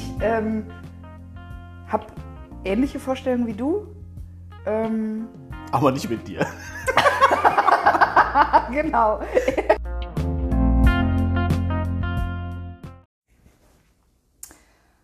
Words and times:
Ich 0.00 0.12
ähm, 0.22 0.64
habe 1.88 2.06
ähnliche 2.64 2.98
Vorstellungen 2.98 3.46
wie 3.46 3.52
du. 3.52 3.86
Ähm, 4.64 5.28
Aber 5.72 5.92
nicht 5.92 6.08
mit 6.08 6.26
dir. 6.26 6.40
genau. 8.70 9.20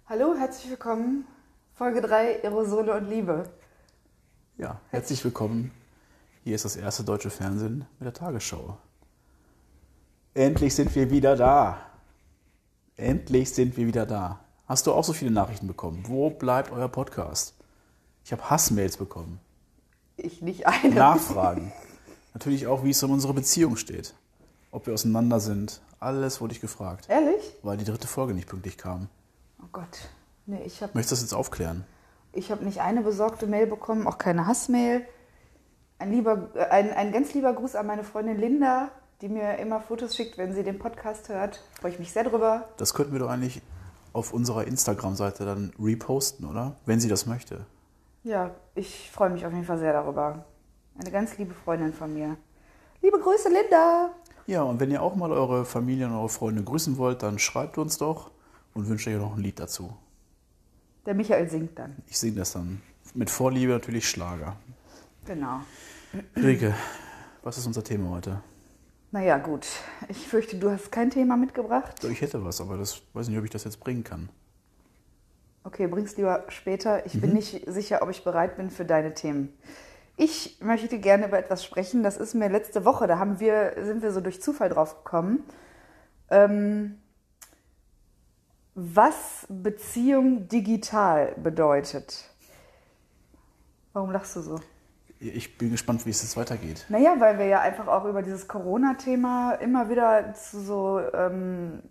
Hallo, 0.09 0.34
herzlich 0.38 0.70
willkommen. 0.70 1.26
Folge 1.74 2.00
3, 2.00 2.44
Aerosole 2.44 2.96
und 2.96 3.06
Liebe. 3.10 3.50
Ja, 4.56 4.80
herzlich 4.90 5.22
willkommen. 5.22 5.72
Hier 6.42 6.54
ist 6.54 6.64
das 6.64 6.76
erste 6.76 7.04
deutsche 7.04 7.28
Fernsehen 7.28 7.84
mit 7.98 8.06
der 8.06 8.14
Tagesschau. 8.14 8.78
Endlich 10.32 10.74
sind 10.74 10.94
wir 10.94 11.10
wieder 11.10 11.36
da. 11.36 11.79
Endlich 12.96 13.53
sind 13.53 13.76
wir 13.76 13.86
wieder 13.86 14.07
da. 14.07 14.46
Hast 14.66 14.86
du 14.86 14.93
auch 14.93 15.04
so 15.04 15.12
viele 15.12 15.30
Nachrichten 15.30 15.68
bekommen? 15.68 16.02
Wo 16.08 16.30
bleibt 16.30 16.72
euer 16.72 16.88
Podcast? 16.88 17.54
Ich 18.24 18.32
habe 18.32 18.50
Hassmails 18.50 18.96
bekommen. 18.96 19.38
Ich 20.16 20.43
nicht 20.43 20.66
eine. 20.66 20.94
Nachfragen. 20.94 21.72
Natürlich 22.34 22.66
auch, 22.66 22.82
wie 22.82 22.90
es 22.90 23.02
um 23.02 23.12
unsere 23.12 23.32
Beziehung 23.32 23.76
steht. 23.76 24.14
Ob 24.72 24.86
wir 24.86 24.94
auseinander 24.94 25.38
sind. 25.38 25.80
Alles 26.00 26.40
wurde 26.40 26.52
ich 26.52 26.60
gefragt. 26.60 27.08
Ehrlich? 27.08 27.54
Weil 27.62 27.76
die 27.76 27.84
dritte 27.84 28.08
Folge 28.08 28.34
nicht 28.34 28.48
pünktlich 28.48 28.76
kam. 28.76 29.08
Oh 29.62 29.68
Gott. 29.72 30.08
Nee, 30.46 30.62
ich 30.64 30.82
habe 30.82 30.93
Möchtest 30.94 31.12
du 31.12 31.14
das 31.14 31.22
jetzt 31.22 31.35
aufklären? 31.35 31.85
ich 32.33 32.50
hab 32.50 32.60
nicht 32.60 32.80
eine 32.83 33.00
besorgte 33.00 33.46
Mail 33.46 33.66
bekommen, 33.66 34.06
auch 34.06 34.19
keine 34.19 34.46
Hassmail. 34.46 35.06
Ein, 35.98 36.10
lieber, 36.12 36.50
ein, 36.70 36.91
ein 36.91 37.10
ganz 37.12 37.33
lieber 37.33 37.52
Gruß 37.55 37.77
an 37.77 37.86
meine 37.86 38.05
Freundin 38.05 38.36
Linda, 38.36 38.91
die 39.22 39.28
mir 39.28 39.56
immer 39.56 39.80
Fotos 39.80 40.14
schickt, 40.14 40.36
wenn 40.36 40.52
sie 40.52 40.62
den 40.62 40.78
Podcast 40.78 41.30
hört. 41.30 41.62
Freue 41.80 41.92
ich 41.92 41.98
mich 41.98 42.12
sehr 42.12 42.24
drüber. 42.24 42.69
Das 42.77 42.92
könnten 42.92 43.12
wir 43.12 43.20
doch 43.20 43.30
eigentlich 43.30 43.62
auf 44.17 44.33
unserer 44.33 44.67
Instagram-Seite 44.67 45.45
dann 45.45 45.72
reposten, 45.78 46.47
oder? 46.47 46.77
Wenn 46.86 47.00
sie 47.00 47.09
das 47.09 47.27
möchte. 47.27 47.67
Ja, 48.25 48.55
ich 48.75 49.11
freue 49.12 49.31
mich 49.31 49.45
auf 49.45 49.53
jeden 49.53 49.64
Fall 49.64 49.78
sehr 49.78 49.92
darüber. 49.92 50.47
Eine 50.98 51.11
ganz 51.11 51.36
liebe 51.36 51.55
Freundin 51.55 51.92
von 51.92 52.12
mir. 52.12 52.37
Liebe 53.03 53.20
Grüße, 53.20 53.50
Linda! 53.50 54.11
Ja, 54.47 54.62
und 54.62 54.81
wenn 54.81 54.91
ihr 54.91 55.03
auch 55.03 55.17
mal 55.17 55.31
eure 55.31 55.64
Familie 55.64 56.06
und 56.06 56.14
eure 56.14 56.31
Freunde 56.31 56.64
grüßen 56.64 56.97
wollt, 56.97 57.22
dann 57.22 57.39
schreibt 57.39 57.77
uns 57.77 57.98
doch 57.98 58.31
und 58.72 58.89
wünscht 58.89 59.06
euch 59.06 59.17
noch 59.17 59.37
ein 59.37 59.42
Lied 59.42 59.61
dazu. 59.61 59.94
Der 61.05 61.14
Michael 61.14 61.48
singt 61.50 61.78
dann. 61.78 61.97
Ich 62.06 62.19
singe 62.19 62.37
das 62.37 62.53
dann. 62.53 62.81
Mit 63.14 63.28
Vorliebe 63.28 63.72
natürlich 63.72 64.09
Schlager. 64.09 64.56
Genau. 65.27 65.61
Rike, 66.37 66.75
was 67.42 67.59
ist 67.59 67.67
unser 67.67 67.84
Thema 67.84 68.11
heute? 68.11 68.41
Naja, 69.12 69.38
gut. 69.38 69.66
Ich 70.08 70.28
fürchte, 70.28 70.56
du 70.56 70.70
hast 70.70 70.90
kein 70.90 71.10
Thema 71.10 71.36
mitgebracht. 71.36 72.02
Ich 72.04 72.20
hätte 72.20 72.44
was, 72.44 72.60
aber 72.60 72.76
das 72.76 73.02
weiß 73.12 73.28
nicht, 73.28 73.38
ob 73.38 73.44
ich 73.44 73.50
das 73.50 73.64
jetzt 73.64 73.80
bringen 73.80 74.04
kann. 74.04 74.28
Okay, 75.64 75.86
bring's 75.86 76.16
lieber 76.16 76.44
später. 76.48 77.06
Ich 77.06 77.20
bin 77.20 77.32
nicht 77.32 77.64
sicher, 77.66 78.02
ob 78.02 78.10
ich 78.10 78.22
bereit 78.22 78.56
bin 78.56 78.70
für 78.70 78.84
deine 78.84 79.14
Themen. 79.14 79.52
Ich 80.16 80.58
möchte 80.60 80.98
gerne 80.98 81.26
über 81.26 81.38
etwas 81.38 81.64
sprechen. 81.64 82.02
Das 82.02 82.16
ist 82.16 82.34
mir 82.34 82.48
letzte 82.48 82.84
Woche, 82.84 83.06
da 83.06 83.18
haben 83.18 83.40
wir, 83.40 83.74
sind 83.82 84.02
wir 84.02 84.12
so 84.12 84.20
durch 84.20 84.40
Zufall 84.40 84.68
drauf 84.68 85.04
gekommen. 85.04 85.44
Ähm, 86.30 86.98
was 88.74 89.46
Beziehung 89.48 90.48
digital 90.48 91.34
bedeutet. 91.36 92.30
Warum 93.92 94.10
lachst 94.10 94.36
du 94.36 94.42
so? 94.42 94.60
Ich 95.19 95.56
bin 95.56 95.70
gespannt, 95.70 96.05
wie 96.05 96.11
es 96.11 96.22
jetzt 96.22 96.36
weitergeht. 96.36 96.84
Naja, 96.89 97.14
weil 97.19 97.39
wir 97.39 97.47
ja 97.47 97.61
einfach 97.61 97.86
auch 97.86 98.05
über 98.05 98.22
dieses 98.22 98.48
Corona-Thema 98.48 99.55
immer 99.55 99.89
wieder 99.89 100.34
zu 100.34 100.61
so 100.61 101.00
ähm, 101.14 101.83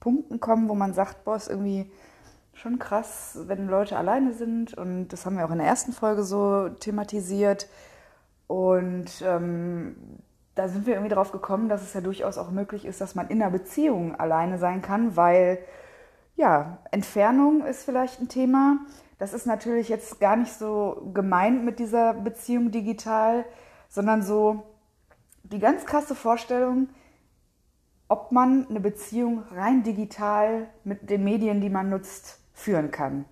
Punkten 0.00 0.40
kommen, 0.40 0.68
wo 0.68 0.74
man 0.74 0.94
sagt, 0.94 1.24
boah, 1.24 1.36
ist 1.36 1.48
irgendwie 1.48 1.90
schon 2.54 2.78
krass, 2.78 3.38
wenn 3.46 3.68
Leute 3.68 3.96
alleine 3.96 4.32
sind. 4.32 4.74
Und 4.74 5.08
das 5.08 5.26
haben 5.26 5.36
wir 5.36 5.44
auch 5.44 5.50
in 5.50 5.58
der 5.58 5.66
ersten 5.66 5.92
Folge 5.92 6.22
so 6.22 6.68
thematisiert. 6.68 7.68
Und 8.46 9.22
ähm, 9.26 9.96
da 10.54 10.68
sind 10.68 10.86
wir 10.86 10.94
irgendwie 10.94 11.14
drauf 11.14 11.32
gekommen, 11.32 11.68
dass 11.68 11.82
es 11.82 11.94
ja 11.94 12.00
durchaus 12.00 12.38
auch 12.38 12.50
möglich 12.50 12.84
ist, 12.84 13.00
dass 13.00 13.14
man 13.14 13.28
in 13.28 13.42
einer 13.42 13.50
Beziehung 13.50 14.14
alleine 14.16 14.58
sein 14.58 14.82
kann, 14.82 15.16
weil 15.16 15.58
ja, 16.36 16.78
Entfernung 16.90 17.64
ist 17.64 17.84
vielleicht 17.84 18.20
ein 18.20 18.28
Thema. 18.28 18.78
Das 19.22 19.32
ist 19.32 19.46
natürlich 19.46 19.88
jetzt 19.88 20.18
gar 20.18 20.34
nicht 20.34 20.52
so 20.52 21.12
gemeint 21.14 21.64
mit 21.64 21.78
dieser 21.78 22.12
Beziehung 22.12 22.72
digital, 22.72 23.44
sondern 23.88 24.20
so 24.20 24.64
die 25.44 25.60
ganz 25.60 25.86
krasse 25.86 26.16
Vorstellung, 26.16 26.88
ob 28.08 28.32
man 28.32 28.66
eine 28.68 28.80
Beziehung 28.80 29.44
rein 29.52 29.84
digital 29.84 30.68
mit 30.82 31.08
den 31.08 31.22
Medien, 31.22 31.60
die 31.60 31.70
man 31.70 31.88
nutzt, 31.88 32.40
führen 32.52 32.90
kann. 32.90 33.24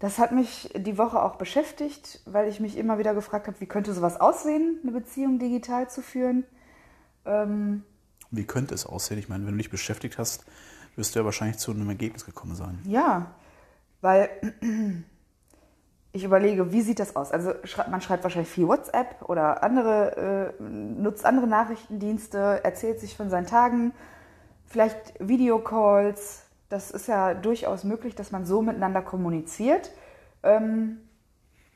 Das 0.00 0.18
hat 0.18 0.32
mich 0.32 0.70
die 0.76 0.98
Woche 0.98 1.22
auch 1.22 1.36
beschäftigt, 1.36 2.20
weil 2.26 2.46
ich 2.50 2.60
mich 2.60 2.76
immer 2.76 2.98
wieder 2.98 3.14
gefragt 3.14 3.46
habe, 3.46 3.58
wie 3.60 3.66
könnte 3.66 3.94
sowas 3.94 4.20
aussehen, 4.20 4.80
eine 4.82 4.92
Beziehung 4.92 5.38
digital 5.38 5.88
zu 5.88 6.02
führen. 6.02 6.44
Ähm, 7.24 7.84
Wie 8.30 8.44
könnte 8.44 8.74
es 8.74 8.84
aussehen? 8.84 9.18
Ich 9.18 9.30
meine, 9.30 9.46
wenn 9.46 9.52
du 9.52 9.58
dich 9.58 9.70
beschäftigt 9.70 10.18
hast, 10.18 10.44
wirst 10.94 11.14
du 11.14 11.20
ja 11.20 11.24
wahrscheinlich 11.24 11.56
zu 11.56 11.70
einem 11.70 11.88
Ergebnis 11.88 12.26
gekommen 12.26 12.54
sein. 12.54 12.80
Ja, 12.84 13.34
weil 14.04 14.28
ich 16.12 16.22
überlege, 16.22 16.70
wie 16.70 16.82
sieht 16.82 17.00
das 17.00 17.16
aus? 17.16 17.32
Also 17.32 17.54
man 17.90 18.02
schreibt 18.02 18.22
wahrscheinlich 18.22 18.50
viel 18.50 18.68
WhatsApp 18.68 19.22
oder 19.28 19.64
andere, 19.64 20.52
äh, 20.60 20.62
nutzt 20.62 21.24
andere 21.24 21.48
Nachrichtendienste, 21.48 22.60
erzählt 22.62 23.00
sich 23.00 23.16
von 23.16 23.30
seinen 23.30 23.46
Tagen, 23.46 23.92
vielleicht 24.66 25.14
Videocalls. 25.18 26.42
Das 26.68 26.90
ist 26.90 27.08
ja 27.08 27.34
durchaus 27.34 27.82
möglich, 27.82 28.14
dass 28.14 28.30
man 28.30 28.44
so 28.44 28.62
miteinander 28.62 29.02
kommuniziert. 29.02 29.90
Ähm, 30.42 30.98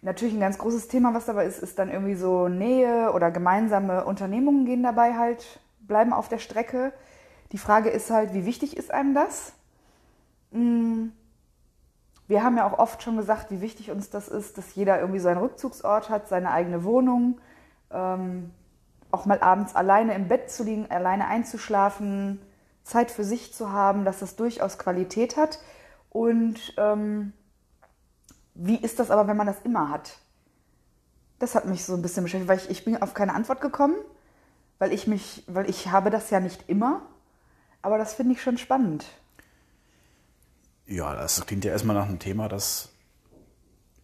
natürlich 0.02 0.34
ein 0.34 0.40
ganz 0.40 0.58
großes 0.58 0.88
Thema, 0.88 1.14
was 1.14 1.24
dabei 1.24 1.46
ist, 1.46 1.60
ist 1.60 1.78
dann 1.78 1.90
irgendwie 1.90 2.14
so 2.14 2.48
Nähe 2.48 3.12
oder 3.12 3.30
gemeinsame 3.30 4.04
Unternehmungen 4.04 4.66
gehen 4.66 4.82
dabei 4.82 5.14
halt, 5.14 5.60
bleiben 5.80 6.12
auf 6.12 6.28
der 6.28 6.38
Strecke. 6.38 6.92
Die 7.52 7.58
Frage 7.58 7.88
ist 7.88 8.10
halt, 8.10 8.34
wie 8.34 8.44
wichtig 8.44 8.76
ist 8.76 8.92
einem 8.92 9.14
das? 9.14 9.54
Mm, 10.50 11.08
Wir 12.28 12.44
haben 12.44 12.58
ja 12.58 12.66
auch 12.70 12.78
oft 12.78 13.02
schon 13.02 13.16
gesagt, 13.16 13.50
wie 13.50 13.62
wichtig 13.62 13.90
uns 13.90 14.10
das 14.10 14.28
ist, 14.28 14.58
dass 14.58 14.74
jeder 14.74 15.00
irgendwie 15.00 15.18
seinen 15.18 15.38
Rückzugsort 15.38 16.10
hat, 16.10 16.28
seine 16.28 16.50
eigene 16.50 16.84
Wohnung, 16.84 17.40
ähm, 17.90 18.50
auch 19.10 19.24
mal 19.24 19.40
abends 19.40 19.74
alleine 19.74 20.14
im 20.14 20.28
Bett 20.28 20.50
zu 20.50 20.62
liegen, 20.62 20.90
alleine 20.90 21.26
einzuschlafen, 21.26 22.38
Zeit 22.84 23.10
für 23.10 23.24
sich 23.24 23.54
zu 23.54 23.72
haben, 23.72 24.04
dass 24.04 24.18
das 24.18 24.36
durchaus 24.36 24.78
Qualität 24.78 25.38
hat. 25.38 25.58
Und 26.10 26.74
ähm, 26.76 27.32
wie 28.54 28.76
ist 28.76 28.98
das 28.98 29.10
aber, 29.10 29.26
wenn 29.26 29.36
man 29.36 29.46
das 29.46 29.60
immer 29.64 29.88
hat? 29.88 30.18
Das 31.38 31.54
hat 31.54 31.64
mich 31.64 31.84
so 31.84 31.94
ein 31.94 32.02
bisschen 32.02 32.24
beschäftigt, 32.24 32.48
weil 32.48 32.58
ich, 32.58 32.68
ich 32.68 32.84
bin 32.84 33.00
auf 33.00 33.14
keine 33.14 33.32
Antwort 33.32 33.62
gekommen, 33.62 33.96
weil 34.78 34.92
ich 34.92 35.06
mich, 35.06 35.44
weil 35.46 35.68
ich 35.70 35.90
habe 35.90 36.10
das 36.10 36.28
ja 36.28 36.40
nicht 36.40 36.68
immer. 36.68 37.02
Aber 37.80 37.96
das 37.96 38.14
finde 38.14 38.34
ich 38.34 38.42
schon 38.42 38.58
spannend. 38.58 39.06
Ja, 40.88 41.14
das 41.14 41.44
klingt 41.46 41.64
ja 41.64 41.70
erstmal 41.70 41.94
nach 41.94 42.08
einem 42.08 42.18
Thema, 42.18 42.48
das 42.48 42.88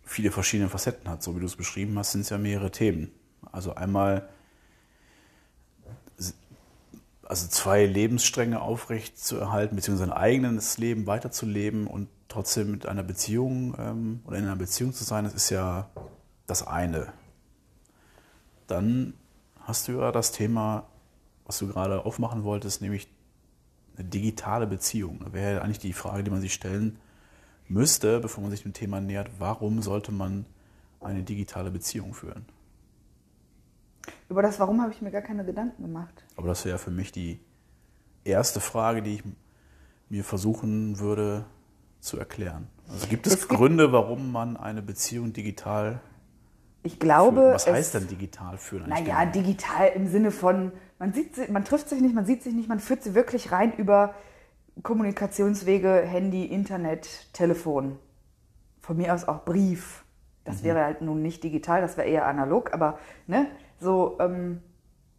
viele 0.05 0.31
verschiedene 0.31 0.69
Facetten 0.69 1.09
hat. 1.11 1.23
So 1.23 1.35
wie 1.35 1.41
du 1.41 1.47
es 1.47 1.57
beschrieben 1.57 1.99
hast, 1.99 2.13
sind 2.13 2.21
es 2.21 2.29
ja 2.29 2.39
mehrere 2.39 2.71
Themen. 2.71 3.11
Also 3.51 3.75
einmal 3.75 4.29
also 7.27 7.49
zwei 7.49 7.87
Lebensstränge 7.87 8.61
aufrecht 8.61 9.19
zu 9.19 9.37
erhalten, 9.37 9.77
beziehungsweise 9.77 10.11
sein 10.11 10.17
eigenes 10.17 10.79
Leben 10.79 11.07
weiterzuleben 11.07 11.87
und 11.87 12.09
trotzdem 12.29 12.71
mit 12.71 12.87
einer 12.87 13.03
Beziehung 13.03 13.75
ähm, 13.79 14.21
oder 14.25 14.39
in 14.39 14.45
einer 14.45 14.57
Beziehung 14.57 14.93
zu 14.93 15.05
sein, 15.05 15.25
das 15.25 15.35
ist 15.35 15.51
ja 15.51 15.89
das 16.47 16.67
eine. 16.67 17.13
Dann 18.67 19.15
hast 19.61 19.89
du 19.89 19.93
ja 19.93 20.13
das 20.13 20.33
Thema, 20.33 20.87
was 21.47 21.59
du 21.59 21.69
gerade 21.69 22.05
aufmachen 22.05 22.45
wolltest, 22.45 22.83
nämlich 22.83 23.09
eine 23.97 24.09
digitale 24.09 24.67
Beziehung. 24.67 25.21
Da 25.21 25.33
wäre 25.33 25.55
ja 25.55 25.63
eigentlich 25.63 25.79
die 25.79 25.93
Frage, 25.93 26.25
die 26.25 26.31
man 26.31 26.41
sich 26.41 26.55
stellen 26.55 26.99
müsste, 27.69 28.21
bevor 28.21 28.43
man 28.43 28.51
sich 28.51 28.63
dem 28.63 28.73
Thema 28.73 29.01
nähert, 29.01 29.31
warum 29.39 29.83
sollte 29.83 30.13
man 30.13 30.47
eine 31.01 31.23
digitale 31.23 31.71
Beziehung 31.71 32.15
führen? 32.15 32.45
Über 34.29 34.43
das 34.43 34.59
Warum 34.61 34.81
habe 34.83 34.93
ich 34.93 35.01
mir 35.01 35.11
gar 35.11 35.23
keine 35.23 35.45
Gedanken 35.45 35.83
gemacht. 35.83 36.25
Aber 36.37 36.49
das 36.49 36.65
wäre 36.65 36.79
für 36.79 36.91
mich 36.91 37.13
die 37.13 37.41
erste 38.25 38.61
Frage, 38.61 39.03
die 39.03 39.15
ich 39.17 39.23
mir 40.09 40.25
versuchen 40.25 40.99
würde 40.99 41.45
zu 42.01 42.19
erklären. 42.19 42.69
Also 42.89 43.07
gibt 43.07 43.27
es, 43.27 43.35
Es 43.35 43.49
gibt- 43.49 43.59
Gründe, 43.59 43.93
warum 43.93 44.31
man 44.33 44.57
eine 44.57 44.83
Beziehung 44.83 45.33
digital 45.33 46.01
Ich 46.85 47.01
glaube, 47.01 47.41
führt? 47.41 47.55
Was 47.55 47.67
heißt 47.67 47.95
denn 47.95 48.07
digital 48.09 48.57
führen? 48.59 48.89
Naja, 48.89 49.25
genau? 49.25 49.33
digital 49.33 49.89
im 49.95 50.07
Sinne 50.07 50.31
von, 50.31 50.71
man, 50.99 51.13
sieht, 51.13 51.35
sie- 51.35 51.51
man 51.51 51.65
trifft 51.65 51.89
sich 51.89 52.01
nicht, 52.01 52.15
man 52.15 52.27
sieht 52.27 52.43
sich 52.43 52.55
nicht, 52.55 52.69
man 52.69 52.79
führt 52.79 53.03
sie 53.03 53.15
wirklich 53.15 53.51
rein 53.51 53.73
über 53.77 54.15
Kommunikationswege, 54.83 56.03
Handy, 56.07 56.45
Internet, 56.45 57.33
Telefon. 57.33 57.99
Von 58.81 58.97
mir 58.99 59.15
aus 59.15 59.27
auch 59.27 59.45
Brief. 59.45 60.05
Das 60.45 60.63
wäre 60.63 60.85
halt 60.85 61.01
nun 61.01 61.23
nicht 61.23 61.43
digital, 61.43 61.81
das 61.81 61.97
wäre 61.97 62.07
eher 62.07 62.27
analog, 62.27 62.75
aber 62.75 62.99
ne, 63.27 63.47
so, 63.81 64.19
ähm, 64.21 64.61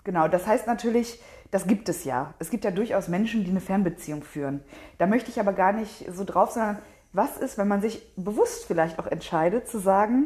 genau. 0.03 0.27
Das 0.27 0.45
heißt 0.45 0.67
natürlich, 0.67 1.19
das 1.49 1.65
gibt 1.65 1.89
es 1.89 2.03
ja. 2.03 2.35
Es 2.37 2.51
gibt 2.51 2.63
ja 2.63 2.69
durchaus 2.69 3.07
Menschen, 3.07 3.43
die 3.43 3.49
eine 3.49 3.59
Fernbeziehung 3.59 4.21
führen. 4.21 4.63
Da 4.99 5.07
möchte 5.07 5.31
ich 5.31 5.39
aber 5.39 5.53
gar 5.53 5.73
nicht 5.73 6.05
so 6.13 6.23
drauf, 6.25 6.51
sondern 6.51 6.77
was 7.11 7.37
ist, 7.37 7.57
wenn 7.57 7.67
man 7.67 7.81
sich 7.81 8.13
bewusst 8.15 8.65
vielleicht 8.65 8.99
auch 8.99 9.07
entscheidet 9.07 9.67
zu 9.67 9.79
sagen, 9.79 10.25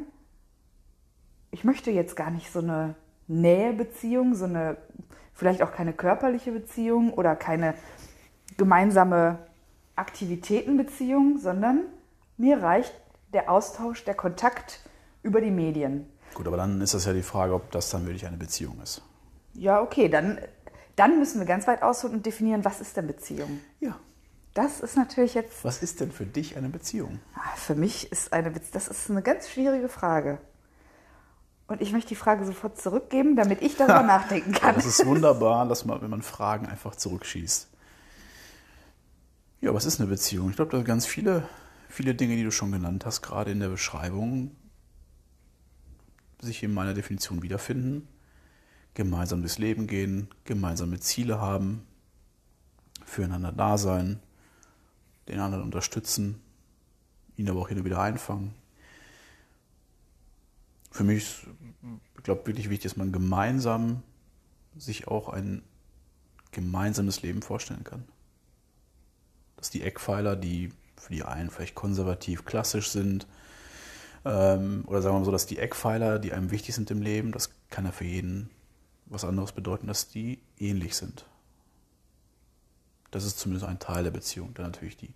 ich 1.51 1.63
möchte 1.63 1.91
jetzt 1.91 2.15
gar 2.15 2.31
nicht 2.31 2.51
so 2.51 2.59
eine 2.59 2.95
Nähebeziehung, 3.27 4.35
so 4.35 4.45
eine 4.45 4.77
vielleicht 5.33 5.61
auch 5.61 5.71
keine 5.71 5.93
körperliche 5.93 6.51
Beziehung 6.51 7.13
oder 7.13 7.35
keine 7.35 7.73
gemeinsame 8.57 9.39
Aktivitätenbeziehung, 9.95 11.37
sondern 11.37 11.85
mir 12.37 12.61
reicht 12.61 12.93
der 13.33 13.49
Austausch, 13.49 14.03
der 14.03 14.15
Kontakt 14.15 14.81
über 15.23 15.41
die 15.41 15.51
Medien. 15.51 16.07
Gut, 16.33 16.47
aber 16.47 16.57
dann 16.57 16.81
ist 16.81 16.93
das 16.93 17.05
ja 17.05 17.13
die 17.13 17.23
Frage, 17.23 17.53
ob 17.53 17.71
das 17.71 17.89
dann 17.89 18.05
wirklich 18.05 18.25
eine 18.25 18.37
Beziehung 18.37 18.79
ist. 18.81 19.01
Ja, 19.53 19.81
okay, 19.81 20.09
dann, 20.09 20.39
dann 20.95 21.19
müssen 21.19 21.39
wir 21.39 21.45
ganz 21.45 21.67
weit 21.67 21.81
ausholen 21.81 22.17
und 22.17 22.25
definieren, 22.25 22.65
was 22.65 22.81
ist 22.81 22.97
denn 22.97 23.07
Beziehung? 23.07 23.59
Ja. 23.79 23.97
Das 24.53 24.79
ist 24.79 24.97
natürlich 24.97 25.35
jetzt. 25.35 25.63
Was 25.63 25.83
ist 25.83 26.01
denn 26.01 26.11
für 26.11 26.25
dich 26.25 26.57
eine 26.57 26.69
Beziehung? 26.69 27.19
Ah, 27.35 27.55
für 27.55 27.75
mich 27.75 28.11
ist 28.11 28.33
eine 28.33 28.49
Beziehung, 28.49 28.71
das 28.73 28.87
ist 28.87 29.09
eine 29.09 29.21
ganz 29.21 29.47
schwierige 29.47 29.89
Frage. 29.89 30.39
Und 31.69 31.81
ich 31.81 31.91
möchte 31.91 32.09
die 32.09 32.15
Frage 32.15 32.45
sofort 32.45 32.81
zurückgeben, 32.81 33.35
damit 33.35 33.61
ich 33.61 33.77
darüber 33.77 34.01
nachdenken 34.03 34.51
kann. 34.51 34.73
Das 34.73 34.87
ist 34.87 35.05
wunderbar, 35.05 35.67
dass 35.67 35.85
man, 35.85 36.01
wenn 36.01 36.09
man 36.09 36.23
Fragen 36.23 36.65
einfach 36.65 36.95
zurückschießt. 36.95 37.69
Ja, 39.61 39.73
was 39.73 39.85
ist 39.85 39.99
eine 39.99 40.09
Beziehung? 40.09 40.49
Ich 40.49 40.55
glaube, 40.55 40.71
da 40.71 40.77
sind 40.77 40.87
ganz 40.87 41.05
viele, 41.05 41.47
viele 41.87 42.15
Dinge, 42.15 42.35
die 42.35 42.43
du 42.43 42.51
schon 42.51 42.71
genannt 42.71 43.05
hast, 43.05 43.21
gerade 43.21 43.51
in 43.51 43.59
der 43.59 43.69
Beschreibung, 43.69 44.55
sich 46.41 46.63
in 46.63 46.73
meiner 46.73 46.95
Definition 46.95 47.43
wiederfinden. 47.43 48.07
Gemeinsam 48.95 49.41
durchs 49.41 49.59
Leben 49.59 49.85
gehen, 49.85 50.27
gemeinsame 50.45 50.99
Ziele 50.99 51.39
haben, 51.39 51.85
füreinander 53.05 53.51
da 53.51 53.77
sein, 53.77 54.19
den 55.27 55.39
anderen 55.39 55.63
unterstützen, 55.63 56.41
ihn 57.37 57.47
aber 57.47 57.59
auch 57.59 57.69
hin 57.69 57.77
und 57.77 57.85
wieder 57.85 58.01
einfangen, 58.01 58.55
für 60.91 61.03
mich 61.03 61.17
ist, 61.17 61.47
ich 62.17 62.23
glaube, 62.23 62.45
wirklich 62.47 62.69
wichtig, 62.69 62.91
dass 62.91 62.97
man 62.97 63.11
gemeinsam 63.11 64.03
sich 64.75 65.07
auch 65.07 65.29
ein 65.29 65.63
gemeinsames 66.51 67.21
Leben 67.21 67.41
vorstellen 67.41 67.83
kann. 67.83 68.05
Dass 69.57 69.69
die 69.69 69.83
Eckpfeiler, 69.83 70.35
die 70.35 70.71
für 70.97 71.13
die 71.13 71.23
einen 71.23 71.49
vielleicht 71.49 71.75
konservativ 71.75 72.45
klassisch 72.45 72.89
sind, 72.89 73.27
ähm, 74.25 74.83
oder 74.87 75.01
sagen 75.01 75.15
wir 75.15 75.19
mal 75.19 75.25
so, 75.25 75.31
dass 75.31 75.45
die 75.45 75.59
Eckpfeiler, 75.59 76.19
die 76.19 76.33
einem 76.33 76.51
wichtig 76.51 76.75
sind 76.75 76.91
im 76.91 77.01
Leben, 77.01 77.31
das 77.31 77.51
kann 77.69 77.85
ja 77.85 77.91
für 77.91 78.05
jeden 78.05 78.49
was 79.05 79.23
anderes 79.23 79.53
bedeuten, 79.53 79.87
dass 79.87 80.09
die 80.09 80.39
ähnlich 80.57 80.95
sind. 80.95 81.25
Das 83.11 83.25
ist 83.25 83.39
zumindest 83.39 83.67
ein 83.67 83.79
Teil 83.79 84.03
der 84.03 84.11
Beziehung. 84.11 84.53
Dann 84.53 84.65
natürlich 84.67 84.97
die, 84.97 85.13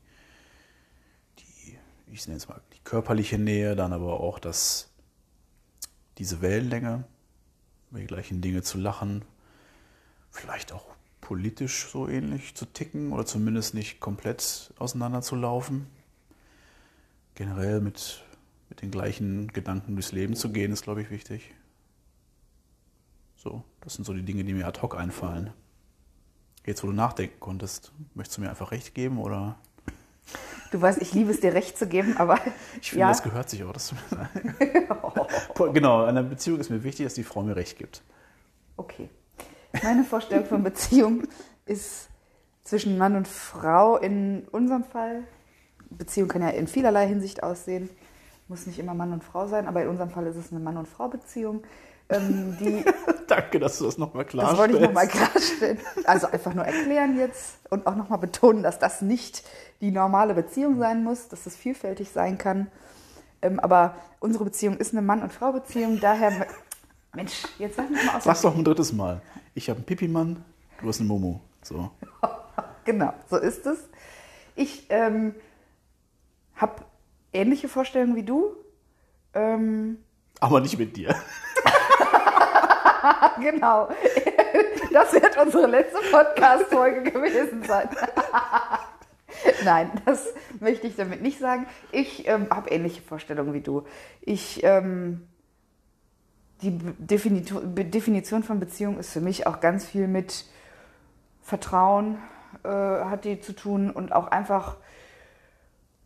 die 1.40 1.78
ich 2.12 2.28
nenne 2.28 2.38
es 2.38 2.48
mal, 2.48 2.62
die 2.74 2.80
körperliche 2.84 3.38
Nähe, 3.38 3.76
dann 3.76 3.94
aber 3.94 4.20
auch 4.20 4.40
das 4.40 4.93
diese 6.18 6.42
Wellenlänge, 6.42 7.04
über 7.92 8.00
die 8.00 8.08
gleichen 8.08 8.42
Dinge 8.42 8.62
zu 8.62 8.78
lachen, 8.78 9.24
vielleicht 10.32 10.72
auch 10.72 10.86
politisch 11.22 11.88
so 11.88 12.08
ähnlich 12.08 12.56
zu 12.56 12.66
ticken 12.66 13.14
oder 13.14 13.26
zumindest 13.26 13.74
nicht 13.74 14.00
komplett 14.00 14.74
auseinanderzulaufen. 14.78 15.88
Generell 17.36 17.82
mit, 17.82 18.24
mit 18.70 18.82
den 18.82 18.92
gleichen 18.92 19.48
Gedanken 19.48 19.96
durchs 19.96 20.12
Leben 20.12 20.36
zu 20.36 20.52
gehen, 20.52 20.72
ist, 20.72 20.84
glaube 20.84 21.02
ich, 21.02 21.10
wichtig. 21.10 21.54
So, 23.36 23.64
das 23.82 23.96
sind 23.96 24.06
so 24.06 24.14
die 24.14 24.24
Dinge, 24.24 24.44
die 24.44 24.54
mir 24.54 24.68
ad 24.68 24.82
hoc 24.82 24.96
einfallen. 24.96 25.52
Jetzt, 26.66 26.84
wo 26.84 26.88
du 26.88 26.94
nachdenken 26.94 27.40
konntest, 27.40 27.92
möchtest 28.14 28.38
du 28.38 28.42
mir 28.42 28.50
einfach 28.50 28.72
recht 28.72 28.94
geben 28.94 29.18
oder? 29.18 29.58
Du 30.72 30.82
weißt, 30.82 31.02
ich 31.02 31.14
liebe 31.14 31.30
es 31.30 31.40
dir 31.40 31.54
recht 31.54 31.78
zu 31.78 31.88
geben, 31.88 32.18
aber. 32.18 32.40
Ich 32.82 32.90
finde, 32.90 33.02
ja. 33.02 33.08
das 33.10 33.22
gehört 33.22 33.50
sich 33.50 33.64
auch, 33.64 33.74
du 33.74 33.96
mir 34.16 35.72
Genau, 35.74 36.02
an 36.02 36.10
einer 36.10 36.24
Beziehung 36.24 36.60
ist 36.60 36.72
mir 36.72 36.84
wichtig, 36.84 37.06
dass 37.06 37.14
die 37.14 37.24
Frau 37.24 37.44
mir 37.44 37.56
recht 37.56 37.78
gibt. 37.78 38.02
Okay. 38.76 39.10
Meine 39.84 40.04
Vorstellung 40.04 40.46
von 40.46 40.64
Beziehung 40.64 41.24
ist 41.66 42.10
zwischen 42.64 42.98
Mann 42.98 43.16
und 43.16 43.28
Frau 43.28 43.98
in 43.98 44.48
unserem 44.52 44.84
Fall. 44.84 45.24
Beziehung 45.90 46.28
kann 46.28 46.42
ja 46.42 46.50
in 46.50 46.68
vielerlei 46.68 47.08
Hinsicht 47.08 47.44
aussehen. 47.44 47.90
Muss 48.48 48.66
nicht 48.66 48.80
immer 48.80 48.94
Mann 48.94 49.14
und 49.14 49.24
Frau 49.24 49.48
sein, 49.48 49.68
aber 49.68 49.84
in 49.84 49.90
unserem 49.90 50.10
Fall 50.10 50.26
ist 50.28 50.36
es 50.36 50.52
eine 50.52 50.60
Mann- 50.60 50.78
und 50.78 50.88
Frau-Beziehung. 50.88 51.64
Ähm, 52.14 52.84
Danke, 53.28 53.60
dass 53.60 53.78
du 53.78 53.86
das 53.86 53.98
nochmal 53.98 54.26
klarstellst. 54.26 54.52
Das 54.54 54.60
wollte 54.60 54.76
ich 54.76 54.82
nochmal 54.82 55.08
klarstellen. 55.08 55.80
Also 56.06 56.28
einfach 56.28 56.54
nur 56.54 56.66
erklären 56.66 57.18
jetzt 57.18 57.60
und 57.70 57.88
auch 57.88 57.96
nochmal 57.96 58.20
betonen, 58.20 58.64
dass 58.64 58.80
das 58.80 59.02
nicht 59.02 59.44
die 59.82 59.92
normale 59.92 60.34
Beziehung 60.34 60.78
sein 60.78 61.04
muss, 61.04 61.28
dass 61.30 61.46
es 61.46 61.56
vielfältig 61.56 62.12
sein 62.12 62.38
kann. 62.38 62.68
Ähm, 63.42 63.60
aber 63.60 63.96
unsere 64.20 64.44
Beziehung 64.44 64.78
ist 64.78 64.94
eine 64.94 65.02
Mann- 65.02 65.22
und 65.22 65.34
Frau-Beziehung, 65.34 66.00
daher. 66.00 66.48
Mensch, 67.14 67.44
jetzt 67.60 67.76
sag 67.76 67.90
mich 67.90 68.04
mal 68.06 68.18
aus. 68.18 68.24
Sag's 68.24 68.42
doch 68.42 68.56
ein 68.56 68.64
drittes 68.64 68.94
Mal. 68.94 69.22
Ich 69.54 69.70
habe 69.70 69.78
einen 69.78 69.86
Pipi-Mann, 69.86 70.44
du 70.82 70.88
hast 70.88 71.00
einen 71.00 71.10
Momo. 71.10 71.42
So. 71.62 71.92
genau, 72.86 73.14
so 73.30 73.38
ist 73.38 73.66
es. 73.66 73.80
Ich 74.56 74.88
ähm, 74.90 75.36
habe 76.56 76.84
ähnliche 77.34 77.68
Vorstellungen 77.68 78.16
wie 78.16 78.24
du. 78.24 78.56
Ähm, 79.34 79.98
aber 80.40 80.60
nicht 80.60 80.78
mit 80.78 80.96
dir. 80.96 81.16
genau. 83.42 83.90
Das 84.92 85.14
wird 85.14 85.38
unsere 85.38 85.68
letzte 85.68 86.00
Podcast-Folge 86.12 87.12
gewesen 87.12 87.64
sein. 87.64 87.90
Nein, 89.66 89.92
das 90.06 90.34
möchte 90.60 90.88
ich 90.88 90.96
damit 90.96 91.22
nicht 91.22 91.40
sagen. 91.40 91.66
Ich 91.92 92.28
ähm, 92.28 92.48
habe 92.50 92.70
ähnliche 92.70 93.02
Vorstellungen 93.02 93.54
wie 93.54 93.62
du. 93.62 93.84
Ich, 94.22 94.64
ähm, 94.64 95.28
die 96.62 96.78
Definition 96.98 98.44
von 98.44 98.60
Beziehung 98.60 99.00
ist 99.00 99.12
für 99.12 99.22
mich 99.22 99.48
auch 99.48 99.60
ganz 99.60 99.86
viel 99.86 100.08
mit 100.08 100.46
Vertrauen 101.42 102.20
äh, 102.64 102.70
hat 102.70 103.26
die 103.26 103.42
zu 103.42 103.54
tun 103.54 103.90
und 103.92 104.14
auch 104.14 104.28
einfach 104.28 104.78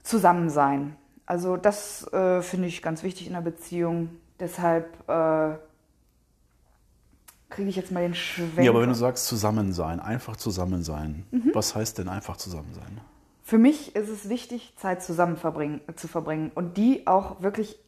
Zusammensein. 0.03 0.95
Also 1.25 1.57
das 1.57 2.11
äh, 2.13 2.41
finde 2.41 2.67
ich 2.67 2.81
ganz 2.81 3.03
wichtig 3.03 3.27
in 3.27 3.35
einer 3.35 3.43
Beziehung. 3.43 4.09
Deshalb 4.39 4.87
äh, 5.09 5.57
kriege 7.49 7.69
ich 7.69 7.75
jetzt 7.75 7.91
mal 7.91 8.01
den 8.01 8.15
Schwenk. 8.15 8.63
Ja, 8.63 8.71
aber 8.71 8.81
wenn 8.81 8.89
du 8.89 8.95
sagst 8.95 9.25
zusammen 9.25 9.73
sein, 9.73 9.99
einfach 9.99 10.35
zusammen 10.35 10.83
sein, 10.83 11.25
mhm. 11.31 11.51
was 11.53 11.75
heißt 11.75 11.97
denn 11.97 12.09
einfach 12.09 12.37
zusammen 12.37 12.73
sein? 12.73 12.99
Für 13.43 13.57
mich 13.57 13.95
ist 13.95 14.09
es 14.09 14.27
wichtig, 14.27 14.73
Zeit 14.75 15.01
zusammen 15.01 15.37
verbringen, 15.37 15.79
zu 15.95 16.07
verbringen 16.07 16.51
und 16.53 16.75
die 16.75 17.07
auch 17.07 17.41
wirklich 17.41 17.79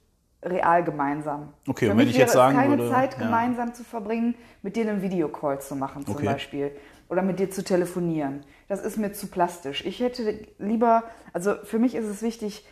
real 0.42 0.84
gemeinsam. 0.84 1.50
Okay, 1.68 1.88
Für 1.88 1.92
und 1.92 1.98
wenn 1.98 2.08
ich 2.08 2.16
jetzt 2.16 2.32
sagen 2.32 2.56
keine 2.56 2.78
würde, 2.78 2.90
Zeit 2.90 3.18
gemeinsam 3.20 3.74
zu 3.74 3.84
verbringen, 3.84 4.36
mit 4.62 4.78
dir 4.78 4.90
einen 4.90 5.02
Videocall 5.02 5.60
zu 5.60 5.76
machen 5.76 6.06
zum 6.06 6.16
Okay. 6.16 6.26
Beispiel 6.26 6.72
oder 7.10 7.22
mit 7.24 7.40
dir 7.40 7.50
zu 7.50 7.64
telefonieren. 7.64 8.42
Das 8.70 8.82
ist 8.82 8.98
mir 8.98 9.12
zu 9.12 9.28
plastisch. 9.28 9.84
Ich 9.86 10.00
hätte 10.00 10.48
lieber, 10.60 11.04
also 11.34 11.56
für 11.64 11.80
mich 11.80 11.96
ist 11.96 12.06
es 12.06 12.22
wichtig, 12.22 12.66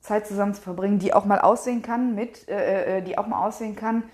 Zeit 0.00 0.26
zusammen 0.26 0.54
zu 0.54 0.62
verbringen, 0.62 1.00
die 1.00 1.12
auch 1.12 1.24
mal 1.24 1.40
aussehen 1.40 1.82
kann 1.82 2.14
mit, 2.14 2.48
äh, 2.48 2.98
äh, 2.98 3.02
die 3.02 3.18
auch 3.18 3.26
mal 3.26 3.44
aussehen 3.44 3.74
kann. 3.74 4.04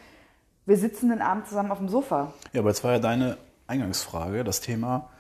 Wir 0.67 0.77
sitzen 0.77 1.11
den 1.11 1.21
Abend 1.21 1.47
zusammen 1.47 1.71
auf 1.71 1.79
dem 1.79 1.89
Sofa. 1.89 2.33
Ja, 2.53 2.61
aber 2.61 2.71
jetzt 2.71 2.83
war 2.85 2.93
ja 2.93 2.99
deine 2.99 3.37
Eingangsfrage, 3.67 4.45
das 4.45 4.61
Thema, 4.61 5.11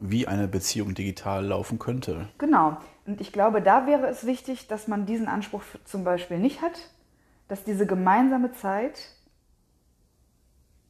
wie 0.00 0.26
eine 0.26 0.48
Beziehung 0.48 0.94
digital 0.94 1.44
laufen 1.46 1.78
könnte. 1.78 2.28
Genau. 2.38 2.76
Und 3.06 3.20
ich 3.20 3.32
glaube, 3.32 3.62
da 3.62 3.86
wäre 3.86 4.06
es 4.08 4.26
wichtig, 4.26 4.66
dass 4.66 4.88
man 4.88 5.06
diesen 5.06 5.28
Anspruch 5.28 5.62
zum 5.84 6.04
Beispiel 6.04 6.38
nicht 6.38 6.62
hat, 6.62 6.90
dass 7.48 7.64
diese 7.64 7.86
gemeinsame 7.86 8.52
Zeit 8.52 9.10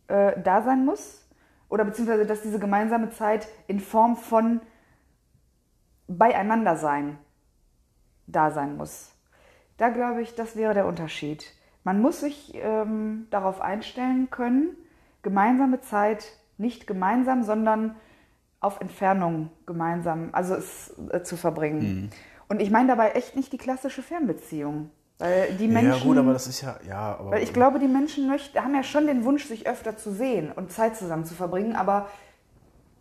äh, 0.09 0.41
da 0.41 0.63
sein 0.63 0.85
muss 0.85 1.27
oder 1.69 1.85
beziehungsweise 1.85 2.27
dass 2.27 2.43
diese 2.43 2.59
gemeinsame 2.59 3.11
Zeit 3.11 3.49
in 3.67 3.81
Form 3.81 4.17
von 4.17 4.61
Beieinandersein 6.07 7.19
da 8.27 8.51
sein 8.51 8.77
muss. 8.77 9.11
Da 9.77 9.89
glaube 9.89 10.23
ich, 10.23 10.35
das 10.35 10.57
wäre 10.57 10.75
der 10.75 10.87
Unterschied. 10.87 11.45
Man 11.85 12.01
muss 12.01 12.21
sich 12.21 12.53
ähm, 12.55 13.27
darauf 13.31 13.61
einstellen 13.61 14.29
können, 14.31 14.77
gemeinsame 15.23 15.81
Zeit 15.81 16.25
nicht 16.57 16.87
gemeinsam, 16.87 17.43
sondern 17.45 17.97
auf 18.61 18.81
Entfernung 18.81 19.51
gemeinsam, 19.67 20.31
also 20.33 20.55
es 20.55 20.95
äh, 21.11 21.23
zu 21.23 21.37
verbringen. 21.37 21.81
Mhm. 21.81 22.11
Und 22.49 22.63
ich 22.63 22.71
meine 22.71 22.89
dabei 22.89 23.11
echt 23.11 23.37
nicht 23.37 23.53
die 23.53 23.59
klassische 23.59 24.03
Fernbeziehung. 24.03 24.91
Weil 25.19 25.53
die 25.55 25.69
Menschen. 25.69 25.91
ja, 25.91 25.99
gut, 25.99 26.17
aber 26.17 26.33
das 26.33 26.47
ist 26.47 26.63
ja, 26.63 26.79
ja, 26.89 27.17
aber. 27.17 27.33
Weil 27.33 27.43
ich 27.43 27.53
glaube, 27.53 27.79
die 27.79 27.87
Menschen 27.87 28.27
möchten, 28.27 28.59
haben 28.59 28.75
ja 28.75 28.83
schon 28.83 29.07
den 29.07 29.25
Wunsch, 29.25 29.47
sich 29.47 29.67
öfter 29.67 29.97
zu 29.97 30.13
sehen 30.13 30.51
und 30.51 30.73
Zeit 30.73 30.97
zusammen 30.97 31.25
zu 31.25 31.35
verbringen, 31.35 31.77
aber 31.77 32.09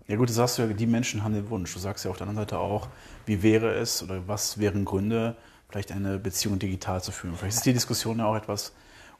Ja 0.07 0.17
gut, 0.17 0.29
das 0.29 0.35
sagst 0.35 0.57
du 0.57 0.63
ja, 0.63 0.67
die 0.67 0.85
Menschen 0.85 1.23
haben 1.23 1.33
den 1.33 1.49
Wunsch. 1.49 1.73
Du 1.73 1.79
sagst 1.79 2.05
ja 2.05 2.11
auf 2.11 2.17
der 2.17 2.27
anderen 2.27 2.47
Seite 2.47 2.59
auch, 2.59 2.87
wie 3.25 3.41
wäre 3.41 3.73
es 3.73 4.03
oder 4.03 4.27
was 4.27 4.59
wären 4.59 4.85
Gründe, 4.85 5.37
vielleicht 5.73 5.91
eine 5.91 6.19
Beziehung 6.19 6.59
digital 6.59 7.01
zu 7.01 7.11
führen. 7.11 7.35
Vielleicht 7.35 7.57
ist 7.57 7.65
die 7.65 7.73
Diskussion 7.73 8.19
ja 8.19 8.27
auch 8.27 8.35
etwas 8.35 8.73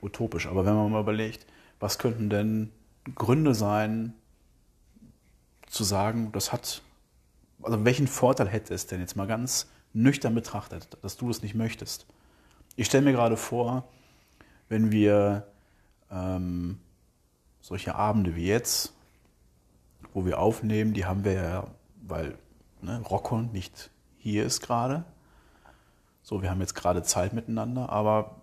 utopisch, 0.04 0.46
aber 0.46 0.68
wenn 0.68 0.76
man 0.76 0.92
mal 0.92 1.02
überlegt, 1.02 1.48
was 1.80 1.98
könnten 1.98 2.30
denn 2.30 2.72
Gründe 3.16 3.56
sein, 3.56 4.14
zu 5.66 5.84
sagen, 5.84 6.32
das 6.32 6.52
hat, 6.52 6.84
also 7.64 7.84
welchen 7.84 8.06
Vorteil 8.06 8.48
hätte 8.48 8.76
es 8.76 8.86
denn 8.86 9.00
jetzt 9.00 9.16
mal 9.16 9.26
ganz 9.26 9.68
nüchtern 9.94 10.36
betrachtet, 10.36 10.96
dass 11.02 11.18
du 11.18 11.28
das 11.28 11.42
nicht 11.42 11.56
möchtest? 11.56 12.06
Ich 12.76 12.86
stelle 12.86 13.04
mir 13.04 13.14
gerade 13.14 13.36
vor, 13.36 13.88
wenn 14.70 14.92
wir 14.92 15.48
ähm, 16.12 16.80
solche 17.62 17.96
Abende 17.96 18.36
wie 18.36 18.46
jetzt, 18.46 18.94
wo 20.14 20.24
wir 20.24 20.38
aufnehmen, 20.38 20.94
die 20.94 21.06
haben 21.06 21.24
wir 21.24 21.34
ja, 21.34 21.68
weil 22.04 22.38
ne, 22.84 23.00
Rocco 23.00 23.42
nicht 23.42 23.90
hier 24.20 24.46
ist 24.46 24.62
gerade. 24.62 25.04
So, 26.24 26.42
wir 26.42 26.50
haben 26.50 26.62
jetzt 26.62 26.74
gerade 26.74 27.04
Zeit 27.04 27.34
miteinander, 27.34 27.90
aber 27.90 28.38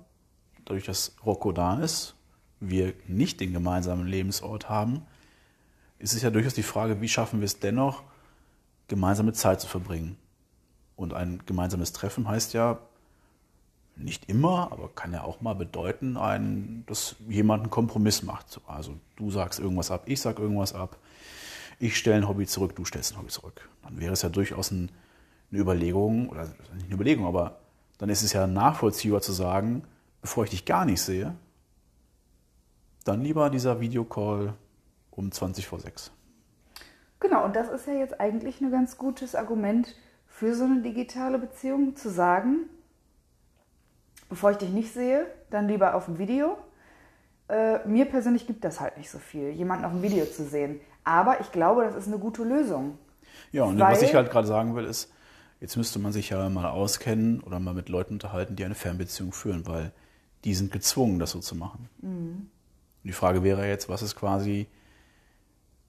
dadurch, 0.66 0.84
dass 0.84 1.16
Rocco 1.24 1.50
da 1.50 1.80
ist, 1.80 2.14
wir 2.60 2.92
nicht 3.08 3.40
den 3.40 3.54
gemeinsamen 3.54 4.06
Lebensort 4.06 4.68
haben, 4.68 5.02
ist 5.98 6.12
es 6.12 6.20
ja 6.20 6.28
durchaus 6.28 6.52
die 6.52 6.62
Frage, 6.62 7.00
wie 7.00 7.08
schaffen 7.08 7.40
wir 7.40 7.46
es 7.46 7.58
dennoch, 7.58 8.02
gemeinsame 8.88 9.32
Zeit 9.32 9.62
zu 9.62 9.66
verbringen. 9.66 10.18
Und 10.94 11.14
ein 11.14 11.40
gemeinsames 11.46 11.92
Treffen 11.92 12.28
heißt 12.28 12.52
ja 12.52 12.80
nicht 13.96 14.28
immer, 14.28 14.72
aber 14.72 14.90
kann 14.90 15.14
ja 15.14 15.24
auch 15.24 15.40
mal 15.40 15.54
bedeuten, 15.54 16.18
ein, 16.18 16.84
dass 16.86 17.16
jemand 17.28 17.62
einen 17.62 17.70
Kompromiss 17.70 18.22
macht. 18.22 18.60
Also 18.66 18.94
du 19.16 19.30
sagst 19.30 19.58
irgendwas 19.58 19.90
ab, 19.90 20.02
ich 20.04 20.20
sag 20.20 20.38
irgendwas 20.38 20.74
ab, 20.74 20.98
ich 21.78 21.96
stelle 21.96 22.16
ein 22.16 22.28
Hobby 22.28 22.46
zurück, 22.46 22.76
du 22.76 22.84
stellst 22.84 23.12
ein 23.12 23.18
Hobby 23.18 23.28
zurück. 23.28 23.70
Dann 23.82 23.98
wäre 23.98 24.12
es 24.12 24.20
ja 24.20 24.28
durchaus 24.28 24.70
ein, 24.70 24.90
eine 25.50 25.60
Überlegung, 25.60 26.28
oder 26.28 26.44
nicht 26.74 26.84
eine 26.84 26.94
Überlegung, 26.94 27.26
aber 27.26 27.58
dann 28.00 28.08
ist 28.08 28.22
es 28.22 28.32
ja 28.32 28.46
nachvollziehbar 28.46 29.20
zu 29.20 29.32
sagen, 29.32 29.84
bevor 30.22 30.44
ich 30.44 30.50
dich 30.50 30.64
gar 30.64 30.86
nicht 30.86 31.02
sehe, 31.02 31.34
dann 33.04 33.20
lieber 33.20 33.50
dieser 33.50 33.80
Videocall 33.80 34.54
um 35.10 35.30
20 35.30 35.66
vor 35.66 35.80
6. 35.80 36.10
Genau, 37.20 37.44
und 37.44 37.54
das 37.54 37.68
ist 37.68 37.86
ja 37.86 37.92
jetzt 37.92 38.18
eigentlich 38.18 38.62
ein 38.62 38.70
ganz 38.70 38.96
gutes 38.96 39.34
Argument 39.34 39.94
für 40.26 40.54
so 40.54 40.64
eine 40.64 40.80
digitale 40.80 41.38
Beziehung, 41.38 41.94
zu 41.94 42.08
sagen, 42.08 42.70
bevor 44.30 44.52
ich 44.52 44.56
dich 44.56 44.70
nicht 44.70 44.94
sehe, 44.94 45.26
dann 45.50 45.68
lieber 45.68 45.94
auf 45.94 46.06
dem 46.06 46.16
Video. 46.16 46.56
Äh, 47.48 47.86
mir 47.86 48.06
persönlich 48.06 48.46
gibt 48.46 48.64
das 48.64 48.80
halt 48.80 48.96
nicht 48.96 49.10
so 49.10 49.18
viel, 49.18 49.50
jemanden 49.50 49.84
auf 49.84 49.92
dem 49.92 50.00
Video 50.02 50.24
zu 50.24 50.44
sehen. 50.44 50.80
Aber 51.04 51.40
ich 51.42 51.52
glaube, 51.52 51.82
das 51.82 51.96
ist 51.96 52.06
eine 52.06 52.18
gute 52.18 52.44
Lösung. 52.44 52.96
Ja, 53.52 53.64
und 53.64 53.78
was 53.78 54.00
ich 54.00 54.14
halt 54.14 54.30
gerade 54.30 54.46
sagen 54.46 54.74
will, 54.74 54.86
ist, 54.86 55.12
jetzt 55.60 55.76
müsste 55.76 55.98
man 55.98 56.12
sich 56.12 56.30
ja 56.30 56.48
mal 56.48 56.68
auskennen 56.68 57.40
oder 57.40 57.60
mal 57.60 57.74
mit 57.74 57.88
Leuten 57.88 58.14
unterhalten, 58.14 58.56
die 58.56 58.64
eine 58.64 58.74
Fernbeziehung 58.74 59.32
führen, 59.32 59.66
weil 59.66 59.92
die 60.44 60.54
sind 60.54 60.72
gezwungen, 60.72 61.18
das 61.18 61.32
so 61.32 61.40
zu 61.40 61.54
machen. 61.54 61.88
Mhm. 62.00 62.50
Die 63.04 63.12
Frage 63.12 63.42
wäre 63.42 63.68
jetzt, 63.68 63.88
was 63.88 64.02
ist 64.02 64.16
quasi, 64.16 64.66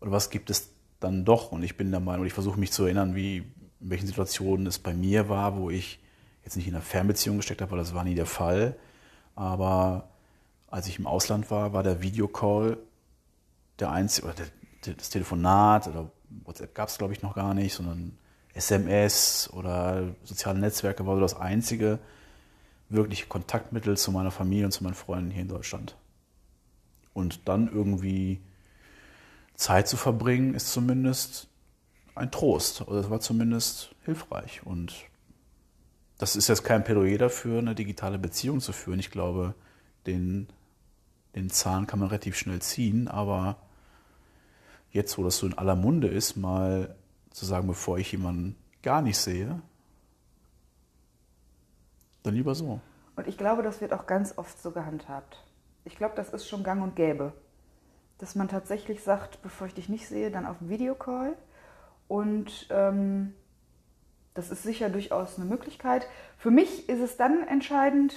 oder 0.01 0.11
was 0.11 0.29
gibt 0.29 0.49
es 0.49 0.73
dann 0.99 1.25
doch? 1.25 1.51
Und 1.51 1.63
ich 1.63 1.77
bin 1.77 1.91
der 1.91 1.99
Meinung, 1.99 2.25
ich 2.25 2.33
versuche 2.33 2.59
mich 2.59 2.71
zu 2.71 2.83
erinnern, 2.83 3.15
wie, 3.15 3.37
in 3.37 3.89
welchen 3.89 4.07
Situationen 4.07 4.67
es 4.67 4.79
bei 4.79 4.93
mir 4.93 5.29
war, 5.29 5.57
wo 5.57 5.69
ich 5.69 5.99
jetzt 6.43 6.55
nicht 6.55 6.67
in 6.67 6.75
einer 6.75 6.83
Fernbeziehung 6.83 7.37
gesteckt 7.37 7.61
habe, 7.61 7.71
weil 7.71 7.79
das 7.79 7.93
war 7.93 8.03
nie 8.03 8.15
der 8.15 8.25
Fall. 8.25 8.77
Aber 9.35 10.09
als 10.67 10.87
ich 10.87 10.99
im 10.99 11.07
Ausland 11.07 11.49
war, 11.49 11.73
war 11.73 11.83
der 11.83 12.01
Videocall 12.01 12.77
der 13.79 13.91
einzige, 13.91 14.27
oder 14.27 14.35
der, 14.85 14.93
das 14.95 15.09
Telefonat 15.09 15.87
oder 15.87 16.11
WhatsApp 16.45 16.75
gab 16.75 16.89
es, 16.89 16.97
glaube 16.97 17.13
ich, 17.13 17.21
noch 17.21 17.35
gar 17.35 17.53
nicht, 17.53 17.73
sondern 17.73 18.17
SMS 18.53 19.49
oder 19.53 20.15
soziale 20.23 20.59
Netzwerke 20.59 21.05
war 21.05 21.15
so 21.15 21.21
das 21.21 21.39
einzige 21.39 21.99
wirkliche 22.89 23.27
Kontaktmittel 23.27 23.97
zu 23.97 24.11
meiner 24.11 24.31
Familie 24.31 24.65
und 24.65 24.71
zu 24.71 24.83
meinen 24.83 24.93
Freunden 24.93 25.31
hier 25.31 25.43
in 25.43 25.47
Deutschland. 25.47 25.95
Und 27.13 27.47
dann 27.47 27.71
irgendwie 27.71 28.41
Zeit 29.55 29.87
zu 29.87 29.97
verbringen, 29.97 30.53
ist 30.53 30.71
zumindest 30.71 31.47
ein 32.15 32.31
Trost. 32.31 32.81
Oder 32.81 32.99
es 32.99 33.09
war 33.09 33.19
zumindest 33.19 33.95
hilfreich. 34.03 34.65
Und 34.65 34.93
das 36.17 36.35
ist 36.35 36.49
jetzt 36.49 36.63
kein 36.63 36.83
Plädoyer 36.83 37.17
dafür, 37.17 37.59
eine 37.59 37.75
digitale 37.75 38.19
Beziehung 38.19 38.59
zu 38.59 38.73
führen. 38.73 38.99
Ich 38.99 39.11
glaube, 39.11 39.55
den, 40.05 40.47
den 41.35 41.49
Zahn 41.49 41.87
kann 41.87 41.99
man 41.99 42.09
relativ 42.09 42.37
schnell 42.37 42.61
ziehen, 42.61 43.07
aber 43.07 43.57
jetzt, 44.91 45.17
wo 45.17 45.23
das 45.23 45.37
so 45.37 45.47
in 45.47 45.57
aller 45.57 45.75
Munde 45.75 46.07
ist, 46.07 46.35
mal 46.35 46.95
zu 47.31 47.45
sagen, 47.45 47.67
bevor 47.67 47.97
ich 47.97 48.11
jemanden 48.11 48.55
gar 48.83 49.01
nicht 49.01 49.17
sehe, 49.17 49.61
dann 52.23 52.35
lieber 52.35 52.55
so. 52.55 52.79
Und 53.15 53.27
ich 53.27 53.37
glaube, 53.37 53.63
das 53.63 53.81
wird 53.81 53.93
auch 53.93 54.05
ganz 54.05 54.37
oft 54.37 54.61
so 54.61 54.71
gehandhabt. 54.71 55.43
Ich 55.83 55.97
glaube, 55.97 56.15
das 56.15 56.29
ist 56.29 56.47
schon 56.47 56.63
gang 56.63 56.81
und 56.83 56.95
gäbe. 56.95 57.33
Dass 58.17 58.35
man 58.35 58.47
tatsächlich 58.47 59.03
sagt, 59.03 59.41
bevor 59.41 59.67
ich 59.67 59.73
dich 59.73 59.89
nicht 59.89 60.07
sehe, 60.07 60.29
dann 60.29 60.45
auf 60.45 60.57
Videocall. 60.59 61.35
Und 62.07 62.67
ähm, 62.69 63.33
das 64.33 64.51
ist 64.51 64.63
sicher 64.63 64.89
durchaus 64.89 65.37
eine 65.37 65.45
Möglichkeit. 65.45 66.07
Für 66.37 66.51
mich 66.51 66.87
ist 66.87 66.99
es 66.99 67.17
dann 67.17 67.47
entscheidend, 67.47 68.13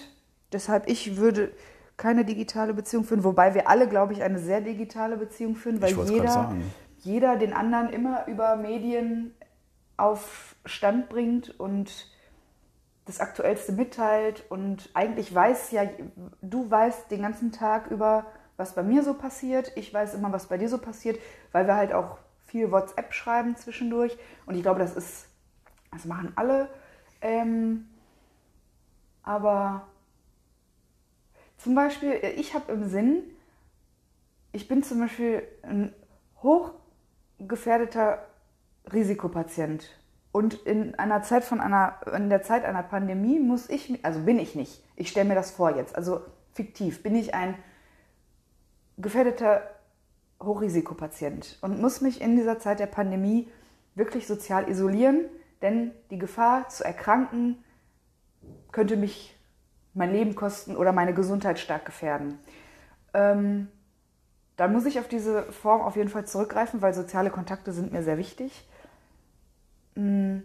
deshalb 0.52 0.88
ich 0.88 1.16
würde 1.16 1.52
keine 1.96 2.24
digitale 2.24 2.74
Beziehung 2.74 3.04
führen, 3.04 3.24
wobei 3.24 3.54
wir 3.54 3.68
alle, 3.68 3.88
glaube 3.88 4.12
ich, 4.12 4.22
eine 4.22 4.38
sehr 4.38 4.60
digitale 4.60 5.16
Beziehung 5.16 5.54
führen, 5.54 5.80
weil 5.80 5.96
jeder, 6.08 6.54
jeder 7.04 7.36
den 7.36 7.52
anderen 7.52 7.90
immer 7.90 8.26
über 8.26 8.56
Medien 8.56 9.34
auf 9.96 10.56
Stand 10.64 11.08
bringt 11.08 11.58
und 11.60 12.10
das 13.04 13.20
Aktuellste 13.20 13.72
mitteilt. 13.72 14.44
Und 14.50 14.90
eigentlich 14.94 15.32
weiß 15.32 15.70
ja, 15.70 15.84
du 16.40 16.70
weißt 16.70 17.10
den 17.10 17.22
ganzen 17.22 17.52
Tag 17.52 17.90
über, 17.90 18.26
was 18.56 18.74
bei 18.74 18.82
mir 18.82 19.02
so 19.02 19.14
passiert, 19.14 19.72
ich 19.76 19.92
weiß 19.92 20.14
immer, 20.14 20.32
was 20.32 20.46
bei 20.46 20.58
dir 20.58 20.68
so 20.68 20.78
passiert, 20.78 21.18
weil 21.52 21.66
wir 21.66 21.76
halt 21.76 21.92
auch 21.92 22.18
viel 22.46 22.70
WhatsApp 22.70 23.12
schreiben 23.12 23.56
zwischendurch. 23.56 24.16
Und 24.46 24.54
ich 24.54 24.62
glaube, 24.62 24.80
das 24.80 24.96
ist, 24.96 25.26
das 25.92 26.06
machen 26.06 26.32
alle, 26.36 26.68
ähm, 27.20 27.88
aber 29.22 29.86
zum 31.56 31.74
Beispiel, 31.74 32.12
ich 32.36 32.54
habe 32.54 32.72
im 32.72 32.88
Sinn, 32.88 33.22
ich 34.52 34.68
bin 34.68 34.82
zum 34.82 35.00
Beispiel 35.00 35.42
ein 35.62 35.92
hochgefährdeter 37.38 38.26
Risikopatient. 38.92 39.88
Und 40.32 40.54
in 40.54 40.96
einer 40.96 41.22
Zeit 41.22 41.44
von 41.44 41.60
einer, 41.60 42.00
in 42.14 42.28
der 42.28 42.42
Zeit 42.42 42.64
einer 42.64 42.82
Pandemie 42.82 43.38
muss 43.38 43.68
ich, 43.70 44.04
also 44.04 44.20
bin 44.20 44.38
ich 44.38 44.54
nicht, 44.54 44.82
ich 44.96 45.08
stelle 45.08 45.28
mir 45.28 45.36
das 45.36 45.52
vor 45.52 45.76
jetzt, 45.76 45.94
also 45.94 46.22
fiktiv, 46.52 47.02
bin 47.02 47.14
ich 47.14 47.34
ein 47.34 47.54
gefährdeter 48.98 49.62
Hochrisikopatient 50.42 51.58
und 51.62 51.80
muss 51.80 52.00
mich 52.00 52.20
in 52.20 52.36
dieser 52.36 52.58
Zeit 52.58 52.80
der 52.80 52.86
Pandemie 52.86 53.48
wirklich 53.94 54.26
sozial 54.26 54.68
isolieren, 54.68 55.20
denn 55.62 55.92
die 56.10 56.18
Gefahr 56.18 56.68
zu 56.68 56.84
erkranken 56.84 57.62
könnte 58.72 58.96
mich 58.96 59.36
mein 59.94 60.12
Leben 60.12 60.34
kosten 60.34 60.76
oder 60.76 60.92
meine 60.92 61.14
Gesundheit 61.14 61.60
stark 61.60 61.86
gefährden. 61.86 62.40
Ähm, 63.14 63.68
dann 64.56 64.72
muss 64.72 64.86
ich 64.86 64.98
auf 65.00 65.08
diese 65.08 65.44
Form 65.52 65.80
auf 65.80 65.96
jeden 65.96 66.08
Fall 66.08 66.26
zurückgreifen, 66.26 66.82
weil 66.82 66.94
soziale 66.94 67.30
Kontakte 67.30 67.72
sind 67.72 67.92
mir 67.92 68.02
sehr 68.02 68.18
wichtig. 68.18 68.68
Mm, 69.96 70.38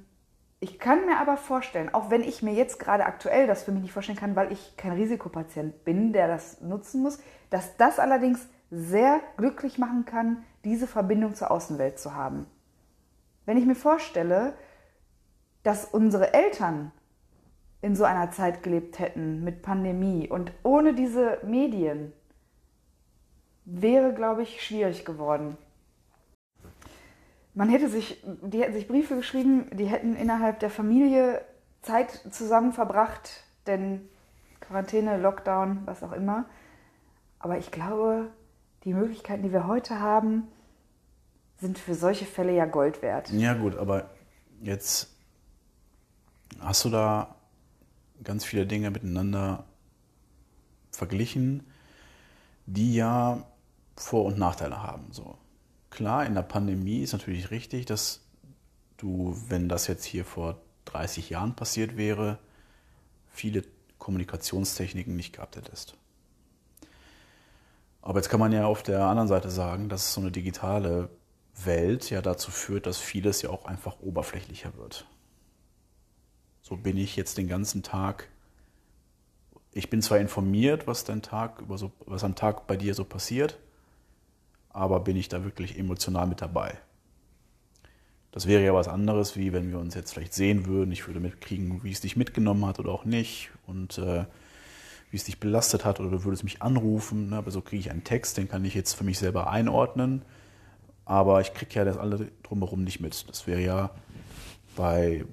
ich 0.59 0.79
kann 0.79 1.05
mir 1.05 1.17
aber 1.19 1.37
vorstellen, 1.37 1.93
auch 1.93 2.09
wenn 2.09 2.21
ich 2.21 2.43
mir 2.43 2.53
jetzt 2.53 2.79
gerade 2.79 3.05
aktuell 3.05 3.47
das 3.47 3.63
für 3.63 3.71
mich 3.71 3.83
nicht 3.83 3.93
vorstellen 3.93 4.17
kann, 4.17 4.35
weil 4.35 4.51
ich 4.51 4.75
kein 4.77 4.91
Risikopatient 4.91 5.85
bin, 5.85 6.11
der 6.11 6.27
das 6.27 6.61
nutzen 6.61 7.01
muss, 7.01 7.19
dass 7.49 7.77
das 7.77 7.99
allerdings 7.99 8.47
sehr 8.71 9.21
glücklich 9.37 9.77
machen 9.77 10.05
kann, 10.05 10.43
diese 10.65 10.87
Verbindung 10.87 11.35
zur 11.35 11.51
Außenwelt 11.51 11.97
zu 11.97 12.15
haben. 12.15 12.45
Wenn 13.45 13.57
ich 13.57 13.65
mir 13.65 13.75
vorstelle, 13.75 14.53
dass 15.63 15.85
unsere 15.85 16.33
Eltern 16.33 16.91
in 17.81 17.95
so 17.95 18.03
einer 18.03 18.31
Zeit 18.31 18.61
gelebt 18.61 18.99
hätten 18.99 19.43
mit 19.43 19.61
Pandemie 19.61 20.27
und 20.27 20.51
ohne 20.63 20.93
diese 20.93 21.39
Medien, 21.43 22.11
wäre, 23.71 24.13
glaube 24.13 24.43
ich, 24.43 24.61
schwierig 24.63 25.05
geworden 25.05 25.57
man 27.59 27.69
hätte 27.69 27.89
sich, 27.89 28.23
die 28.23 28.61
hätten 28.61 28.73
sich 28.73 28.87
Briefe 28.87 29.17
geschrieben, 29.17 29.65
die 29.73 29.87
hätten 29.87 30.15
innerhalb 30.15 30.61
der 30.61 30.69
Familie 30.69 31.43
Zeit 31.81 32.21
zusammen 32.31 32.71
verbracht, 32.71 33.43
denn 33.67 34.07
Quarantäne, 34.61 35.17
Lockdown, 35.17 35.81
was 35.85 36.01
auch 36.01 36.13
immer. 36.13 36.45
Aber 37.37 37.57
ich 37.57 37.69
glaube, 37.69 38.29
die 38.85 38.93
Möglichkeiten, 38.93 39.43
die 39.43 39.51
wir 39.51 39.67
heute 39.67 39.99
haben, 39.99 40.47
sind 41.57 41.77
für 41.77 41.95
solche 41.95 42.25
Fälle 42.25 42.55
ja 42.55 42.65
Gold 42.65 43.01
wert. 43.01 43.29
Ja 43.31 43.53
gut, 43.55 43.75
aber 43.75 44.09
jetzt 44.61 45.09
hast 46.61 46.85
du 46.85 46.89
da 46.89 47.35
ganz 48.23 48.45
viele 48.45 48.65
Dinge 48.65 48.89
miteinander 48.89 49.65
verglichen, 50.91 51.65
die 52.65 52.95
ja 52.95 53.43
Vor- 53.99 54.25
und 54.25 54.37
Nachteile 54.37 54.81
haben. 54.81 55.11
So 55.11 55.37
klar, 55.89 56.25
in 56.25 56.33
der 56.33 56.41
Pandemie 56.41 57.01
ist 57.01 57.11
natürlich 57.11 57.51
richtig, 57.51 57.85
dass 57.85 58.21
du, 58.97 59.37
wenn 59.49 59.67
das 59.67 59.87
jetzt 59.87 60.05
hier 60.05 60.23
vor 60.23 60.61
30 60.85 61.29
Jahren 61.29 61.55
passiert 61.55 61.97
wäre, 61.97 62.39
viele 63.29 63.63
Kommunikationstechniken 63.97 65.15
nicht 65.15 65.33
gehabt 65.33 65.57
hättest. 65.57 65.97
Aber 68.01 68.19
jetzt 68.19 68.29
kann 68.29 68.39
man 68.39 68.53
ja 68.53 68.65
auf 68.65 68.83
der 68.83 69.03
anderen 69.03 69.27
Seite 69.27 69.51
sagen, 69.51 69.89
dass 69.89 70.13
so 70.13 70.21
eine 70.21 70.31
digitale 70.31 71.09
Welt 71.65 72.09
ja 72.09 72.21
dazu 72.21 72.51
führt, 72.51 72.85
dass 72.85 72.97
vieles 72.97 73.41
ja 73.41 73.49
auch 73.49 73.65
einfach 73.65 73.99
oberflächlicher 73.99 74.77
wird. 74.77 75.05
So 76.61 76.77
bin 76.77 76.95
ich 76.95 77.17
jetzt 77.17 77.37
den 77.37 77.49
ganzen 77.49 77.83
Tag. 77.83 78.29
Ich 79.73 79.89
bin 79.89 80.01
zwar 80.01 80.19
informiert, 80.19 80.87
was 80.87 81.03
dein 81.03 81.21
Tag 81.21 81.63
was 81.67 82.23
am 82.23 82.35
Tag 82.35 82.65
bei 82.65 82.77
dir 82.77 82.95
so 82.95 83.03
passiert, 83.03 83.59
aber 84.69 84.99
bin 85.01 85.17
ich 85.17 85.29
da 85.29 85.43
wirklich 85.43 85.77
emotional 85.77 86.27
mit 86.27 86.41
dabei? 86.41 86.77
Das 88.31 88.47
wäre 88.47 88.63
ja 88.63 88.73
was 88.73 88.87
anderes, 88.87 89.35
wie 89.35 89.53
wenn 89.53 89.71
wir 89.71 89.79
uns 89.79 89.95
jetzt 89.95 90.13
vielleicht 90.13 90.33
sehen 90.33 90.67
würden. 90.67 90.91
Ich 90.91 91.07
würde 91.07 91.19
mitkriegen, 91.19 91.83
wie 91.83 91.91
es 91.91 92.01
dich 92.01 92.15
mitgenommen 92.15 92.65
hat 92.65 92.79
oder 92.79 92.91
auch 92.91 93.05
nicht 93.05 93.49
und 93.65 93.97
äh, 93.97 94.25
wie 95.09 95.17
es 95.17 95.23
dich 95.23 95.39
belastet 95.39 95.83
hat 95.83 95.99
oder 95.99 96.11
du 96.11 96.23
würdest 96.23 96.43
mich 96.43 96.61
anrufen. 96.61 97.29
Ne? 97.29 97.37
Aber 97.37 97.49
so 97.49 97.61
kriege 97.61 97.79
ich 97.79 97.89
einen 97.89 98.03
Text, 98.03 98.37
den 98.37 98.47
kann 98.47 98.63
ich 98.65 98.75
jetzt 98.75 98.93
für 98.93 99.03
mich 99.03 99.17
selber 99.17 99.49
einordnen. 99.49 100.21
Aber 101.05 101.41
ich 101.41 101.55
kriege 101.55 101.73
ja 101.73 101.85
das 101.85 101.97
alle 101.97 102.29
drumherum 102.43 102.83
nicht 102.83 102.99
mit. 102.99 103.27
Das 103.27 103.47
wäre 103.47 103.61
ja 103.61 103.89
bei 104.75 105.25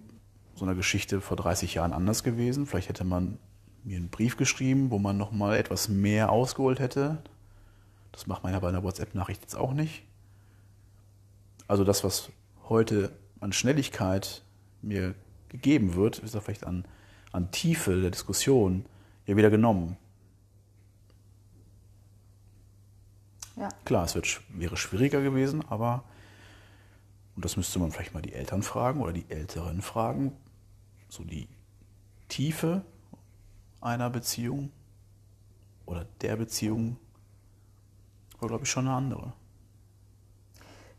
so 0.54 0.64
einer 0.64 0.74
Geschichte 0.74 1.20
vor 1.20 1.36
30 1.36 1.74
Jahren 1.74 1.92
anders 1.92 2.24
gewesen. 2.24 2.64
Vielleicht 2.64 2.88
hätte 2.88 3.04
man 3.04 3.38
mir 3.84 3.98
einen 3.98 4.08
Brief 4.08 4.38
geschrieben, 4.38 4.90
wo 4.90 4.98
man 4.98 5.18
nochmal 5.18 5.58
etwas 5.58 5.90
mehr 5.90 6.32
ausgeholt 6.32 6.80
hätte. 6.80 7.18
Das 8.16 8.26
macht 8.26 8.42
man 8.42 8.54
ja 8.54 8.60
bei 8.60 8.70
einer 8.70 8.82
WhatsApp-Nachricht 8.82 9.42
jetzt 9.42 9.56
auch 9.56 9.74
nicht. 9.74 10.02
Also 11.68 11.84
das, 11.84 12.02
was 12.02 12.30
heute 12.66 13.12
an 13.40 13.52
Schnelligkeit 13.52 14.42
mir 14.80 15.14
gegeben 15.50 15.96
wird, 15.96 16.20
ist 16.20 16.34
ja 16.34 16.40
vielleicht 16.40 16.64
an, 16.64 16.86
an 17.32 17.50
Tiefe 17.50 18.00
der 18.00 18.10
Diskussion 18.10 18.86
ja 19.26 19.36
wieder 19.36 19.50
genommen. 19.50 19.98
Ja. 23.56 23.68
Klar, 23.84 24.06
es 24.06 24.14
wird, 24.14 24.40
wäre 24.48 24.78
schwieriger 24.78 25.20
gewesen, 25.20 25.62
aber, 25.68 26.02
und 27.34 27.44
das 27.44 27.58
müsste 27.58 27.78
man 27.78 27.92
vielleicht 27.92 28.14
mal 28.14 28.22
die 28.22 28.32
Eltern 28.32 28.62
fragen 28.62 29.02
oder 29.02 29.12
die 29.12 29.28
Älteren 29.28 29.82
fragen, 29.82 30.32
so 31.10 31.22
die 31.22 31.48
Tiefe 32.28 32.82
einer 33.82 34.08
Beziehung 34.08 34.72
oder 35.84 36.06
der 36.22 36.36
Beziehung 36.36 36.96
war, 38.40 38.48
glaube 38.48 38.64
ich, 38.64 38.70
schon 38.70 38.86
eine 38.86 38.96
andere. 38.96 39.32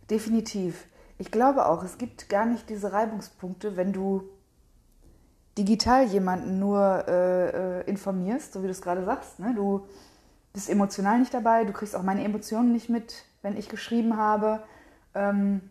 Definitiv. 0.09 0.85
Ich 1.17 1.31
glaube 1.31 1.65
auch, 1.65 1.83
es 1.83 1.97
gibt 1.97 2.29
gar 2.29 2.45
nicht 2.45 2.69
diese 2.69 2.93
Reibungspunkte, 2.93 3.75
wenn 3.75 3.91
du 3.91 4.29
digital 5.57 6.05
jemanden 6.05 6.59
nur 6.59 7.05
äh, 7.07 7.79
äh, 7.79 7.89
informierst, 7.89 8.53
so 8.53 8.61
wie 8.61 8.67
du 8.67 8.71
es 8.71 8.81
gerade 8.81 9.03
sagst. 9.03 9.39
Ne? 9.39 9.53
Du 9.55 9.87
bist 10.53 10.69
emotional 10.69 11.19
nicht 11.19 11.33
dabei, 11.33 11.65
du 11.65 11.73
kriegst 11.73 11.95
auch 11.95 12.03
meine 12.03 12.23
Emotionen 12.23 12.71
nicht 12.71 12.89
mit, 12.89 13.25
wenn 13.41 13.57
ich 13.57 13.67
geschrieben 13.67 14.17
habe. 14.17 14.63
Ähm, 15.15 15.61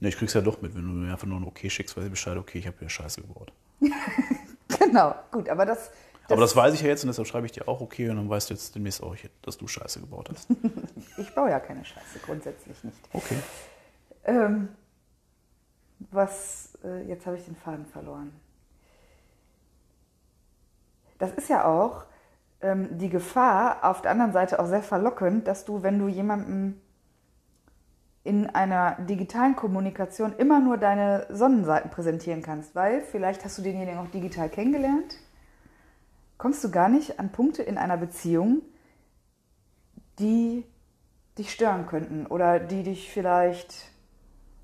ja, 0.00 0.08
ich 0.08 0.16
krieg's 0.16 0.32
ja 0.32 0.40
doch 0.40 0.62
mit, 0.62 0.74
wenn 0.74 0.82
du 0.82 0.92
mir 0.92 1.12
einfach 1.12 1.26
nur 1.26 1.38
ein 1.38 1.44
Okay 1.44 1.68
schickst, 1.68 1.96
weiß 1.96 2.04
ich 2.04 2.10
Bescheid, 2.10 2.38
okay, 2.38 2.58
ich 2.58 2.66
habe 2.66 2.78
hier 2.78 2.88
Scheiße 2.88 3.20
gebaut. 3.20 3.52
genau, 4.78 5.14
gut, 5.30 5.50
aber 5.50 5.66
das, 5.66 5.90
das. 6.30 6.36
Aber 6.36 6.42
das 6.42 6.56
weiß 6.56 6.74
ich 6.74 6.82
ja 6.82 6.88
jetzt 6.88 7.02
und 7.04 7.08
deshalb 7.08 7.28
schreibe 7.28 7.46
ich 7.46 7.52
dir 7.52 7.68
auch 7.68 7.80
okay 7.80 8.08
und 8.08 8.16
dann 8.16 8.28
weißt 8.28 8.50
du 8.50 8.54
jetzt 8.54 8.74
demnächst 8.74 9.02
auch, 9.02 9.14
dass 9.42 9.58
du 9.58 9.66
Scheiße 9.66 10.00
gebaut 10.00 10.30
hast. 10.30 10.48
ich 11.18 11.34
baue 11.34 11.50
ja 11.50 11.60
keine 11.60 11.84
Scheiße, 11.84 12.18
grundsätzlich 12.24 12.82
nicht. 12.84 12.98
Okay. 13.12 13.36
Ähm, 14.24 14.68
was, 16.10 16.78
äh, 16.84 17.06
jetzt 17.06 17.26
habe 17.26 17.36
ich 17.36 17.44
den 17.44 17.56
Faden 17.56 17.86
verloren. 17.86 18.32
Das 21.18 21.32
ist 21.32 21.50
ja 21.50 21.66
auch 21.66 22.04
ähm, 22.62 22.98
die 22.98 23.10
Gefahr, 23.10 23.84
auf 23.84 24.02
der 24.02 24.10
anderen 24.10 24.32
Seite 24.32 24.58
auch 24.58 24.66
sehr 24.66 24.82
verlockend, 24.82 25.46
dass 25.46 25.64
du, 25.64 25.82
wenn 25.82 25.98
du 25.98 26.08
jemandem 26.08 26.80
in 28.22 28.48
einer 28.48 28.96
digitalen 29.00 29.56
Kommunikation 29.56 30.34
immer 30.36 30.60
nur 30.60 30.76
deine 30.76 31.26
Sonnenseiten 31.30 31.90
präsentieren 31.90 32.42
kannst, 32.42 32.74
weil 32.74 33.00
vielleicht 33.02 33.44
hast 33.44 33.58
du 33.58 33.62
denjenigen 33.62 33.98
auch 33.98 34.10
digital 34.10 34.48
kennengelernt, 34.48 35.16
kommst 36.40 36.64
du 36.64 36.70
gar 36.70 36.88
nicht 36.88 37.20
an 37.20 37.32
Punkte 37.32 37.62
in 37.62 37.76
einer 37.76 37.98
Beziehung, 37.98 38.62
die 40.18 40.64
dich 41.36 41.52
stören 41.52 41.86
könnten 41.86 42.24
oder 42.24 42.58
die 42.58 42.82
dich 42.82 43.12
vielleicht 43.12 43.74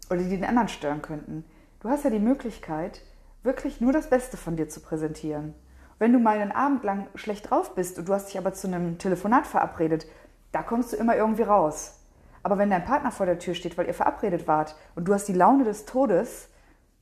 oder 0.08 0.20
die 0.20 0.30
den 0.30 0.46
anderen 0.46 0.68
stören 0.68 1.02
könnten. 1.02 1.44
Du 1.80 1.90
hast 1.90 2.04
ja 2.04 2.08
die 2.08 2.18
Möglichkeit, 2.18 3.02
wirklich 3.42 3.82
nur 3.82 3.92
das 3.92 4.08
Beste 4.08 4.38
von 4.38 4.56
dir 4.56 4.70
zu 4.70 4.80
präsentieren. 4.80 5.52
Wenn 5.98 6.14
du 6.14 6.18
mal 6.18 6.38
einen 6.38 6.50
Abend 6.50 6.82
lang 6.82 7.08
schlecht 7.14 7.50
drauf 7.50 7.74
bist 7.74 7.98
und 7.98 8.08
du 8.08 8.14
hast 8.14 8.28
dich 8.28 8.38
aber 8.38 8.54
zu 8.54 8.68
einem 8.68 8.96
Telefonat 8.96 9.46
verabredet, 9.46 10.06
da 10.52 10.62
kommst 10.62 10.94
du 10.94 10.96
immer 10.96 11.14
irgendwie 11.14 11.42
raus. 11.42 12.00
Aber 12.42 12.56
wenn 12.56 12.70
dein 12.70 12.86
Partner 12.86 13.10
vor 13.10 13.26
der 13.26 13.38
Tür 13.38 13.54
steht, 13.54 13.76
weil 13.76 13.86
ihr 13.86 13.92
verabredet 13.92 14.48
wart 14.48 14.76
und 14.94 15.06
du 15.06 15.12
hast 15.12 15.28
die 15.28 15.34
Laune 15.34 15.64
des 15.64 15.84
Todes 15.84 16.48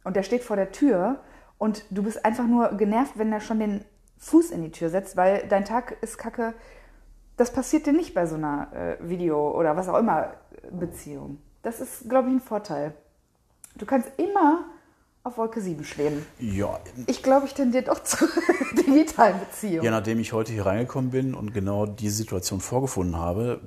und 0.03 0.17
der 0.17 0.25
steht 0.25 0.43
vor 0.43 0.57
der 0.57 0.73
Tür 0.73 1.21
und 1.59 1.85
du 1.91 2.03
bist 2.03 2.25
einfach 2.25 2.49
nur 2.49 2.71
genervt, 2.77 3.13
wenn 3.17 3.33
er 3.33 3.41
schon 3.41 3.61
den 3.61 3.85
Fuß 4.25 4.51
in 4.51 4.63
die 4.63 4.71
Tür 4.71 4.89
setzt, 4.89 5.17
weil 5.17 5.47
dein 5.49 5.67
Tag 5.67 5.97
ist 6.01 6.17
kacke, 6.17 6.55
das 7.37 7.53
passiert 7.53 7.87
dir 7.87 7.93
nicht 7.93 8.15
bei 8.15 8.27
so 8.27 8.37
einer 8.37 8.73
äh, 8.73 9.09
Video- 9.09 9.51
oder 9.51 9.77
was 9.77 9.89
auch 9.89 9.99
immer 9.99 10.35
Beziehung. 10.71 11.39
Das 11.63 11.81
ist, 11.81 12.09
glaube 12.09 12.29
ich, 12.29 12.35
ein 12.37 12.41
Vorteil. 12.41 12.95
Du 13.77 13.85
kannst 13.85 14.09
immer 14.17 14.65
auf 15.25 15.37
Wolke 15.37 15.61
7 15.61 15.85
schweben. 15.85 16.25
Ja. 16.39 16.81
Ich 17.07 17.23
glaube, 17.23 17.47
ich 17.47 17.55
tendiere 17.55 17.85
doch 17.85 18.03
zur 18.05 18.29
digitalen 18.79 19.41
Beziehung. 19.41 19.85
Ja, 19.85 19.91
nachdem 19.91 20.19
ich 20.21 20.33
heute 20.33 20.53
hier 20.53 20.65
reingekommen 20.65 21.11
bin 21.11 21.35
und 21.35 21.53
genau 21.53 21.85
diese 21.85 22.17
Situation 22.17 22.61
vorgefunden 22.61 23.17
habe, 23.17 23.61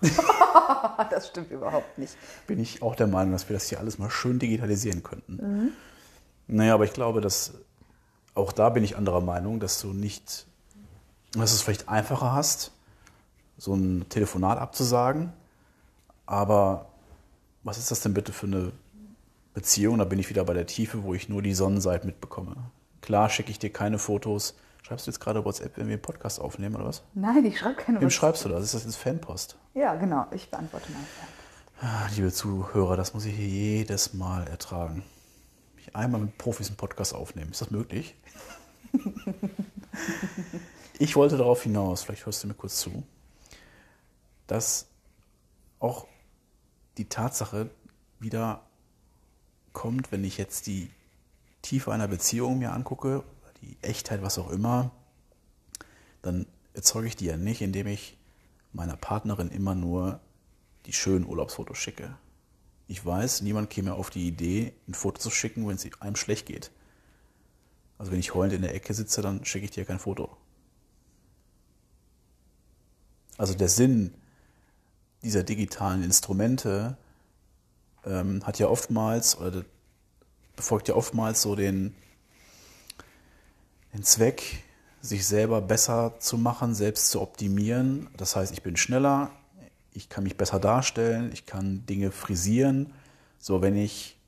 das 1.10 1.28
stimmt 1.28 1.50
überhaupt 1.50 1.98
nicht. 1.98 2.16
Bin 2.46 2.58
ich 2.58 2.80
auch 2.82 2.94
der 2.94 3.06
Meinung, 3.06 3.32
dass 3.32 3.48
wir 3.50 3.54
das 3.54 3.68
hier 3.68 3.80
alles 3.80 3.98
mal 3.98 4.10
schön 4.10 4.38
digitalisieren 4.38 5.02
könnten. 5.02 5.36
Mhm. 5.36 5.72
Naja, 6.46 6.74
aber 6.74 6.84
ich 6.84 6.92
glaube, 6.92 7.20
dass 7.20 7.54
auch 8.34 8.52
da 8.52 8.68
bin 8.68 8.84
ich 8.84 8.96
anderer 8.96 9.20
Meinung, 9.20 9.60
dass 9.60 9.80
du 9.80 9.92
nicht, 9.92 10.46
dass 11.32 11.50
du 11.50 11.56
es 11.56 11.62
vielleicht 11.62 11.88
einfacher 11.88 12.32
hast, 12.32 12.72
so 13.58 13.74
ein 13.74 14.06
Telefonat 14.08 14.58
abzusagen, 14.58 15.32
aber 16.26 16.86
was 17.62 17.78
ist 17.78 17.90
das 17.90 18.00
denn 18.00 18.14
bitte 18.14 18.32
für 18.32 18.46
eine 18.46 18.72
Beziehung? 19.54 19.98
Da 19.98 20.04
bin 20.04 20.18
ich 20.18 20.28
wieder 20.28 20.44
bei 20.44 20.54
der 20.54 20.66
Tiefe, 20.66 21.02
wo 21.02 21.14
ich 21.14 21.28
nur 21.28 21.42
die 21.42 21.54
Sonnenseite 21.54 22.06
mitbekomme. 22.06 22.56
Klar 23.00 23.28
schicke 23.30 23.50
ich 23.50 23.58
dir 23.58 23.70
keine 23.70 23.98
Fotos. 23.98 24.54
Schreibst 24.82 25.06
du 25.06 25.10
jetzt 25.10 25.20
gerade 25.20 25.44
WhatsApp, 25.44 25.76
wenn 25.76 25.86
wir 25.86 25.94
einen 25.94 26.02
Podcast 26.02 26.40
aufnehmen 26.40 26.76
oder 26.76 26.86
was? 26.86 27.02
Nein, 27.14 27.44
ich 27.46 27.58
schreibe 27.58 27.76
keine 27.76 28.00
Wem 28.00 28.10
schreibst 28.10 28.44
du 28.44 28.50
das? 28.50 28.64
Ist 28.64 28.74
das 28.74 28.84
jetzt 28.84 28.96
Fanpost? 28.96 29.56
Ja, 29.72 29.94
genau. 29.94 30.26
Ich 30.32 30.50
beantworte 30.50 30.92
mal 30.92 30.98
Fanpost. 30.98 31.34
Ah, 31.80 32.08
liebe 32.14 32.32
Zuhörer, 32.32 32.96
das 32.96 33.14
muss 33.14 33.24
ich 33.24 33.34
hier 33.34 33.48
jedes 33.48 34.12
Mal 34.14 34.46
ertragen. 34.46 35.02
Einmal 35.94 36.20
mit 36.20 36.36
Profis 36.36 36.68
einen 36.68 36.76
Podcast 36.76 37.14
aufnehmen. 37.14 37.52
Ist 37.52 37.60
das 37.60 37.70
möglich? 37.70 38.16
ich 40.98 41.16
wollte 41.16 41.36
darauf 41.38 41.62
hinaus, 41.62 42.02
vielleicht 42.02 42.26
hörst 42.26 42.42
du 42.42 42.48
mir 42.48 42.54
kurz 42.54 42.80
zu, 42.80 43.04
dass 44.46 44.86
auch 45.78 46.06
die 46.98 47.08
Tatsache 47.08 47.70
wieder 48.18 48.62
kommt, 49.72 50.12
wenn 50.12 50.24
ich 50.24 50.36
jetzt 50.36 50.66
die 50.66 50.90
Tiefe 51.62 51.92
einer 51.92 52.08
Beziehung 52.08 52.58
mir 52.58 52.72
angucke, 52.72 53.22
die 53.62 53.76
Echtheit, 53.80 54.22
was 54.22 54.38
auch 54.38 54.50
immer, 54.50 54.90
dann 56.22 56.46
erzeuge 56.74 57.06
ich 57.06 57.16
die 57.16 57.26
ja 57.26 57.36
nicht, 57.36 57.62
indem 57.62 57.86
ich 57.86 58.18
meiner 58.72 58.96
Partnerin 58.96 59.48
immer 59.48 59.74
nur 59.74 60.20
die 60.86 60.92
schönen 60.92 61.24
Urlaubsfotos 61.24 61.78
schicke. 61.78 62.16
Ich 62.86 63.04
weiß, 63.04 63.42
niemand 63.42 63.70
käme 63.70 63.94
auf 63.94 64.10
die 64.10 64.26
Idee, 64.26 64.74
ein 64.86 64.94
Foto 64.94 65.18
zu 65.18 65.30
schicken, 65.30 65.66
wenn 65.66 65.76
es 65.76 65.86
einem 66.00 66.16
schlecht 66.16 66.46
geht. 66.46 66.70
Also 67.98 68.12
wenn 68.12 68.20
ich 68.20 68.34
heulend 68.34 68.54
in 68.54 68.62
der 68.62 68.74
Ecke 68.74 68.92
sitze, 68.92 69.22
dann 69.22 69.44
schicke 69.44 69.64
ich 69.64 69.70
dir 69.70 69.84
kein 69.84 69.98
Foto. 69.98 70.36
Also 73.38 73.54
der 73.54 73.68
Sinn 73.68 74.14
dieser 75.22 75.42
digitalen 75.42 76.02
Instrumente 76.02 76.96
ähm, 78.04 78.46
hat 78.46 78.58
ja 78.58 78.68
oftmals 78.68 79.38
oder 79.38 79.64
befolgt 80.56 80.88
ja 80.88 80.94
oftmals 80.94 81.42
so 81.42 81.56
den, 81.56 81.94
den 83.92 84.04
Zweck, 84.04 84.62
sich 85.00 85.26
selber 85.26 85.60
besser 85.60 86.14
zu 86.18 86.38
machen, 86.38 86.74
selbst 86.74 87.10
zu 87.10 87.20
optimieren. 87.20 88.08
Das 88.16 88.36
heißt, 88.36 88.52
ich 88.52 88.62
bin 88.62 88.76
schneller, 88.76 89.30
ich 89.94 90.08
kann 90.08 90.24
mich 90.24 90.36
besser 90.36 90.60
darstellen, 90.60 91.30
ich 91.32 91.46
kann 91.46 91.86
Dinge 91.86 92.10
frisieren. 92.10 92.92
So, 93.38 93.62
wenn 93.62 93.76
ich 93.76 94.20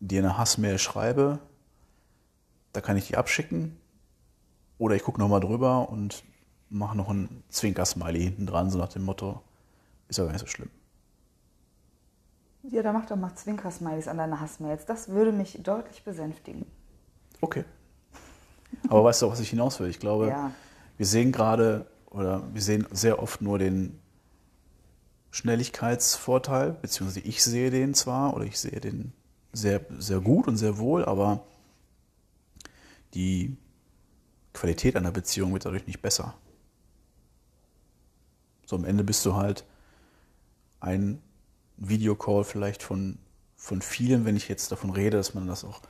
dir 0.00 0.20
eine 0.20 0.38
Hassmail 0.38 0.78
schreibe, 0.78 1.38
da 2.72 2.80
kann 2.80 2.96
ich 2.96 3.06
die 3.06 3.16
abschicken. 3.16 3.76
Oder 4.78 4.96
ich 4.96 5.02
gucke 5.02 5.20
nochmal 5.20 5.40
drüber 5.40 5.90
und 5.90 6.24
mache 6.70 6.96
noch 6.96 7.10
ein 7.10 7.42
Zwinker-Smiley 7.50 8.22
hinten 8.22 8.46
dran, 8.46 8.70
so 8.70 8.78
nach 8.78 8.88
dem 8.88 9.04
Motto, 9.04 9.42
ist 10.08 10.18
ja 10.18 10.24
gar 10.24 10.32
nicht 10.32 10.40
so 10.40 10.46
schlimm. 10.46 10.70
Ja, 12.62 12.82
da 12.82 12.92
mach 12.92 13.06
doch 13.06 13.16
mal 13.16 13.34
Zwinker-Smileys 13.34 14.08
an 14.08 14.18
deine 14.18 14.40
Hassmails. 14.40 14.86
Das 14.86 15.08
würde 15.08 15.32
mich 15.32 15.62
deutlich 15.62 16.02
besänftigen. 16.02 16.66
Okay. 17.40 17.64
Aber 18.88 19.04
weißt 19.04 19.22
du, 19.22 19.30
was 19.30 19.40
ich 19.40 19.50
hinaus 19.50 19.80
will? 19.80 19.88
Ich 19.88 20.00
glaube, 20.00 20.28
ja. 20.28 20.50
wir 20.96 21.06
sehen 21.06 21.32
gerade 21.32 21.86
oder 22.10 22.42
wir 22.52 22.62
sehen 22.62 22.86
sehr 22.90 23.22
oft 23.22 23.40
nur 23.40 23.58
den, 23.58 23.98
Schnelligkeitsvorteil, 25.30 26.72
beziehungsweise 26.72 27.20
ich 27.20 27.42
sehe 27.42 27.70
den 27.70 27.94
zwar 27.94 28.34
oder 28.34 28.44
ich 28.44 28.58
sehe 28.58 28.80
den 28.80 29.12
sehr, 29.52 29.80
sehr 29.98 30.20
gut 30.20 30.48
und 30.48 30.56
sehr 30.56 30.78
wohl, 30.78 31.04
aber 31.04 31.44
die 33.14 33.56
Qualität 34.52 34.96
einer 34.96 35.12
Beziehung 35.12 35.52
wird 35.52 35.64
dadurch 35.64 35.86
nicht 35.86 36.02
besser. 36.02 36.34
So 38.66 38.76
am 38.76 38.84
Ende 38.84 39.04
bist 39.04 39.24
du 39.24 39.34
halt 39.34 39.64
ein 40.80 41.20
Videocall 41.76 42.44
vielleicht 42.44 42.82
von, 42.82 43.18
von 43.56 43.82
vielen, 43.82 44.24
wenn 44.24 44.36
ich 44.36 44.48
jetzt 44.48 44.72
davon 44.72 44.90
rede, 44.90 45.16
dass 45.16 45.34
man 45.34 45.46
das 45.46 45.64
auch 45.64 45.80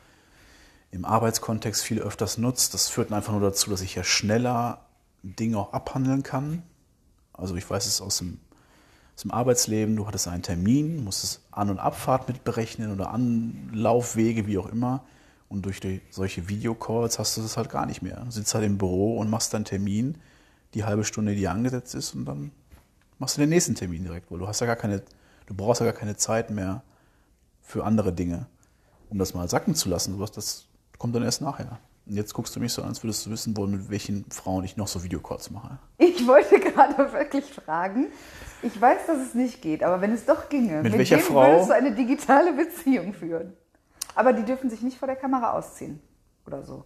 im 0.91 1.05
Arbeitskontext 1.05 1.83
viel 1.83 2.01
öfters 2.01 2.39
nutzt. 2.39 2.75
Das 2.75 2.89
führt 2.89 3.13
einfach 3.13 3.33
nur 3.33 3.43
dazu, 3.43 3.71
dass 3.71 3.81
ich 3.81 3.95
ja 3.95 4.05
schneller 4.05 4.87
Dinge 5.23 5.59
auch 5.59 5.73
abhandeln 5.73 6.23
kann. 6.23 6.63
Also 7.33 7.57
ich 7.57 7.69
weiß 7.69 7.87
es 7.87 8.01
aus 8.01 8.19
dem, 8.19 8.41
aus 9.19 9.23
dem 9.23 9.33
Arbeitsleben, 9.33 9.97
du 9.97 10.07
hattest 10.07 10.29
einen 10.29 10.45
Termin, 10.45 11.03
musstest 11.03 11.41
An- 11.51 11.71
und 11.71 11.81
Abfahrt 11.81 12.29
mit 12.29 12.45
berechnen 12.45 12.93
oder 12.93 13.11
Anlaufwege, 13.11 14.47
wie 14.47 14.59
auch 14.59 14.69
immer. 14.69 15.03
Und 15.49 15.67
durch 15.67 15.81
die, 15.81 16.01
solche 16.09 16.49
Videocalls 16.49 17.19
hast 17.19 17.37
du 17.37 17.43
das 17.43 17.57
halt 17.57 17.69
gar 17.69 17.85
nicht 17.85 18.01
mehr. 18.01 18.21
Du 18.21 18.31
sitzt 18.31 18.55
halt 18.55 18.65
im 18.65 18.79
Büro 18.79 19.19
und 19.19 19.29
machst 19.29 19.53
deinen 19.53 19.65
Termin, 19.65 20.19
die 20.75 20.85
halbe 20.85 21.03
Stunde, 21.03 21.35
die 21.35 21.49
angesetzt 21.49 21.97
ist, 21.97 22.15
und 22.15 22.27
dann 22.27 22.53
machst 23.19 23.37
du 23.37 23.41
den 23.41 23.49
nächsten 23.49 23.75
Termin 23.75 24.05
direkt, 24.05 24.31
weil 24.31 24.39
du 24.39 24.47
hast 24.47 24.61
ja 24.61 24.69
gar 24.69 24.77
keine, 24.77 25.03
du 25.47 25.55
brauchst 25.55 25.81
ja 25.81 25.87
gar 25.87 25.99
keine 25.99 26.17
Zeit 26.17 26.51
mehr 26.51 26.85
für 27.61 27.83
andere 27.83 28.13
Dinge, 28.13 28.47
um 29.11 29.19
das 29.19 29.35
mal 29.35 29.49
sacken 29.49 29.75
zu 29.75 29.89
lassen. 29.89 30.17
Das 30.33 30.67
kommt 30.97 31.17
dann 31.17 31.25
erst 31.25 31.43
nachher. 31.43 31.81
Und 32.09 32.17
jetzt 32.17 32.33
guckst 32.33 32.57
du 32.57 32.61
mich 32.61 32.73
so 32.73 32.83
an, 32.83 32.89
als 32.89 33.03
würdest 33.05 33.27
du 33.27 33.31
wissen 33.31 33.55
wollen, 33.57 33.73
mit 33.73 33.91
welchen 33.91 34.25
Frauen 34.31 34.65
ich 34.65 34.77
noch 34.79 34.89
so 34.89 35.03
Videocalls 35.05 35.51
mache. 35.51 35.79
Ich 35.99 36.27
wollte 36.27 36.59
gerade 36.61 37.13
wirklich 37.13 37.45
fragen. 37.45 38.07
Ich 38.63 38.81
weiß, 38.81 39.07
dass 39.07 39.19
es 39.19 39.35
nicht 39.35 39.61
geht, 39.61 39.83
aber 39.83 40.01
wenn 40.01 40.13
es 40.13 40.25
doch 40.25 40.49
ginge, 40.49 40.83
Mit 40.83 40.95
welcher 40.95 41.17
wem 41.17 41.25
Frau? 41.25 41.43
würdest 41.53 41.69
du 41.69 41.75
eine 41.75 41.95
digitale 41.95 42.55
Beziehung 42.55 43.13
führen? 43.13 43.53
Aber 44.15 44.33
die 44.33 44.43
dürfen 44.45 44.71
sich 44.71 44.81
nicht 44.83 44.99
vor 44.99 45.07
der 45.07 45.17
Kamera 45.17 45.53
ausziehen 45.53 46.01
oder 46.47 46.63
so. 46.63 46.85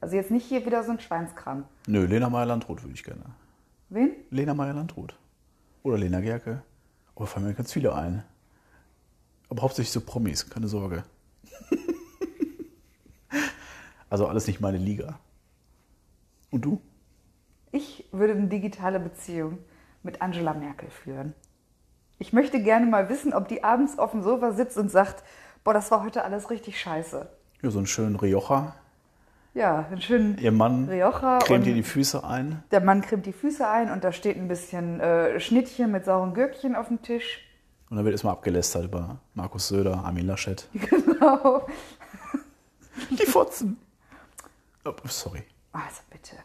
Also 0.00 0.16
jetzt 0.16 0.30
nicht 0.30 0.46
hier 0.46 0.64
wieder 0.64 0.82
so 0.84 0.92
ein 0.92 1.00
Schweinskram. 1.00 1.64
Nö, 1.86 2.06
Lena 2.06 2.28
Meyer-Landrut 2.30 2.82
würde 2.82 2.94
ich 2.94 3.04
gerne. 3.04 3.24
Wen? 3.90 4.12
Lena 4.30 4.54
Meyer-Landrut. 4.54 5.16
Oder 5.82 5.98
Lena 5.98 6.20
Gerke. 6.20 6.62
Aber 7.14 7.26
fallen 7.26 7.46
mir 7.46 7.54
ganz 7.54 7.72
viele 7.72 7.94
ein. 7.94 8.24
Aber 9.48 9.62
hauptsächlich 9.62 9.92
so 9.92 10.00
Promis, 10.00 10.48
keine 10.50 10.66
Sorge. 10.68 11.04
Also 14.10 14.26
alles 14.26 14.46
nicht 14.46 14.60
meine 14.60 14.78
Liga. 14.78 15.18
Und 16.50 16.64
du? 16.64 16.80
Ich 17.72 18.08
würde 18.12 18.32
eine 18.34 18.46
digitale 18.46 19.00
Beziehung 19.00 19.58
mit 20.02 20.22
Angela 20.22 20.54
Merkel 20.54 20.88
führen. 20.90 21.34
Ich 22.18 22.32
möchte 22.32 22.62
gerne 22.62 22.86
mal 22.86 23.08
wissen, 23.08 23.34
ob 23.34 23.48
die 23.48 23.62
abends 23.64 23.98
auf 23.98 24.12
dem 24.12 24.22
Sofa 24.22 24.52
sitzt 24.52 24.78
und 24.78 24.90
sagt, 24.90 25.22
boah, 25.64 25.74
das 25.74 25.90
war 25.90 26.02
heute 26.04 26.24
alles 26.24 26.48
richtig 26.50 26.80
scheiße. 26.80 27.28
Ja, 27.62 27.70
so 27.70 27.78
einen 27.78 27.86
schönen 27.86 28.16
Rioja. 28.16 28.74
Ja, 29.52 29.86
einen 29.90 30.00
schönen 30.00 30.38
Ihr 30.38 30.52
Mann 30.52 30.88
Rioja 30.88 31.38
cremt 31.38 31.64
dir 31.66 31.74
die 31.74 31.82
Füße 31.82 32.22
ein. 32.24 32.62
der 32.70 32.80
Mann 32.82 33.00
cremt 33.00 33.24
die 33.26 33.32
Füße 33.32 33.66
ein 33.66 33.90
und 33.90 34.04
da 34.04 34.12
steht 34.12 34.36
ein 34.36 34.48
bisschen 34.48 35.00
äh, 35.00 35.40
Schnittchen 35.40 35.90
mit 35.90 36.04
sauren 36.04 36.34
Gürkchen 36.34 36.76
auf 36.76 36.88
dem 36.88 37.00
Tisch. 37.02 37.40
Und 37.88 37.96
dann 37.96 38.04
wird 38.04 38.12
erstmal 38.14 38.34
abgelästert 38.34 38.84
über 38.84 39.18
Markus 39.34 39.68
Söder, 39.68 40.04
Armin 40.04 40.26
Laschet. 40.26 40.68
Genau. 40.90 41.66
Die 43.10 43.26
Fotzen. 43.26 43.78
Oh, 44.86 45.08
sorry. 45.08 45.42
Also 45.72 46.02
bitte. 46.10 46.36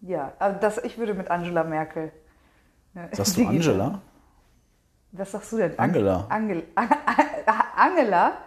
Ja, 0.00 0.32
also 0.38 0.58
das, 0.60 0.78
ich 0.78 0.98
würde 0.98 1.14
mit 1.14 1.30
Angela 1.30 1.64
Merkel. 1.64 2.12
ne, 2.94 3.08
Sagst 3.12 3.36
du 3.36 3.46
Angela? 3.48 4.00
Was 5.12 5.32
sagst 5.32 5.52
du 5.52 5.56
denn? 5.58 5.78
Angela. 5.78 6.26
Angel, 6.30 6.64
Angela? 7.76 8.38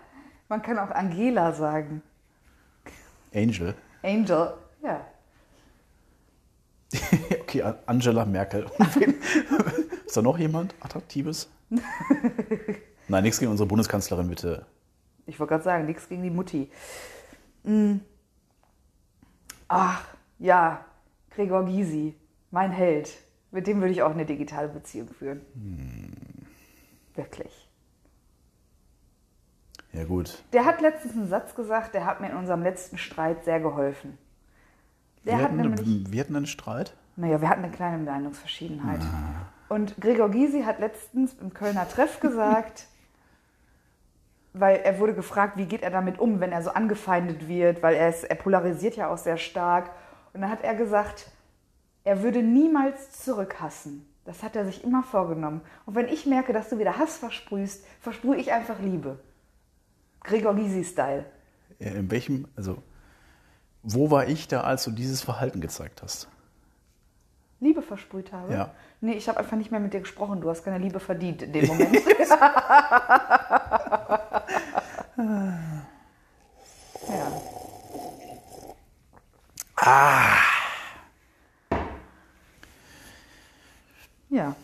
Man 0.50 0.62
kann 0.62 0.80
auch 0.80 0.89
Angela 0.91 1.52
sagen. 1.54 2.02
Angel. 3.34 3.76
Angel, 4.04 4.54
ja. 4.82 5.06
Okay, 7.41 7.62
Angela 7.86 8.26
Merkel. 8.26 8.65
Ist 10.06 10.17
da 10.17 10.21
noch 10.21 10.38
jemand 10.38 10.76
Attraktives? 10.82 11.50
Nein, 13.08 13.24
nichts 13.24 13.39
gegen 13.39 13.52
unsere 13.52 13.67
Bundeskanzlerin, 13.67 14.28
bitte. 14.28 14.65
Ich 15.26 15.39
wollte 15.39 15.52
gerade 15.54 15.63
sagen, 15.63 15.86
nichts 15.86 16.08
gegen 16.10 16.24
die 16.24 16.30
Mutti. 16.30 16.69
Mm. 17.63 17.98
Ach, 19.78 20.06
ja, 20.40 20.86
Gregor 21.32 21.66
Gysi, 21.66 22.16
mein 22.50 22.72
Held. 22.72 23.10
Mit 23.52 23.68
dem 23.68 23.82
würde 23.82 23.92
ich 23.92 24.04
auch 24.04 24.12
eine 24.12 24.26
digitale 24.26 24.70
Beziehung 24.70 25.10
führen. 25.10 25.42
Wirklich. 27.14 27.70
Ja, 29.92 30.06
gut. 30.06 30.44
Der 30.54 30.64
hat 30.64 30.80
letztens 30.80 31.18
einen 31.18 31.28
Satz 31.28 31.56
gesagt, 31.56 31.94
der 31.94 32.06
hat 32.06 32.22
mir 32.22 32.30
in 32.30 32.38
unserem 32.38 32.64
letzten 32.64 32.98
Streit 32.98 33.44
sehr 33.44 33.60
geholfen. 33.60 34.18
Der 35.26 35.34
wir, 35.34 35.38
hat 35.38 35.52
hatten, 35.52 35.58
nämlich, 35.58 36.12
wir 36.12 36.22
hatten 36.22 36.36
einen 36.38 36.46
Streit. 36.46 36.96
naja, 37.18 37.42
wir 37.42 37.50
hatten 37.50 37.64
eine 37.64 37.74
kleine 37.74 37.98
Meinungsverschiedenheit. 37.98 39.02
Und 39.68 40.00
Gregor 40.00 40.30
Gysi 40.30 40.62
hat 40.64 40.80
letztens 40.80 41.34
im 41.42 41.54
Kölner 41.54 41.86
Treff 41.90 42.22
gesagt, 42.22 42.88
weil 44.58 44.78
er 44.78 45.00
wurde 45.00 45.13
gefragt, 45.13 45.58
wie 45.58 45.65
geht 45.65 45.84
er 45.84 45.91
damit 45.91 46.18
um, 46.18 46.39
wenn 46.39 46.52
er 46.52 46.62
so 46.62 46.72
angefeindet 46.72 47.48
wird, 47.48 47.84
weil 47.84 47.96
er, 47.96 48.10
ist, 48.10 48.24
er 48.24 48.36
polarisiert 48.36 48.96
ja 48.96 49.10
auch 49.10 49.18
sehr 49.18 49.38
stark. 49.38 49.89
Und 50.34 50.41
dann 50.41 50.50
hat 50.50 50.63
er 50.63 50.76
gesagt, 50.76 51.30
er 52.04 52.24
würde 52.24 52.41
niemals 52.41 53.24
zurückhassen. 53.24 54.08
Das 54.24 54.44
hat 54.44 54.56
er 54.56 54.65
sich 54.65 54.84
immer 54.84 55.04
vorgenommen. 55.04 55.62
Und 55.86 55.96
wenn 55.96 56.08
ich 56.08 56.26
merke, 56.26 56.54
dass 56.54 56.70
du 56.70 56.80
wieder 56.80 56.98
Hass 56.98 57.18
versprühst, 57.18 57.86
versprühe 58.00 58.38
ich 58.38 58.54
einfach 58.54 58.80
Liebe. 58.80 59.20
Gregor 60.24 60.56
Gysi-Style. 60.56 61.26
In 61.80 62.10
welchem, 62.10 62.48
also, 62.56 62.82
wo 63.84 64.10
war 64.10 64.28
ich 64.28 64.48
da, 64.48 64.62
als 64.62 64.84
du 64.86 64.91
dieses 64.91 65.22
Verhalten 65.22 65.62
gezeigt 65.62 66.02
hast? 66.02 66.28
Liebe 67.65 67.82
versprüht 67.82 68.32
habe? 68.32 68.54
Ja. 68.54 68.69
Nee, 69.01 69.13
ich 69.13 69.28
habe 69.28 69.39
einfach 69.39 69.58
nicht 69.58 69.71
mehr 69.71 69.80
mit 69.80 69.93
dir 69.93 69.99
gesprochen. 69.99 70.39
Du 70.41 70.49
hast 70.49 70.63
keine 70.63 70.78
Liebe 70.78 70.99
verdient 70.99 71.41
in 71.41 71.51
dem 71.54 71.67
Moment. 71.67 71.95
ja. 77.10 77.28
Ja, 84.30 84.56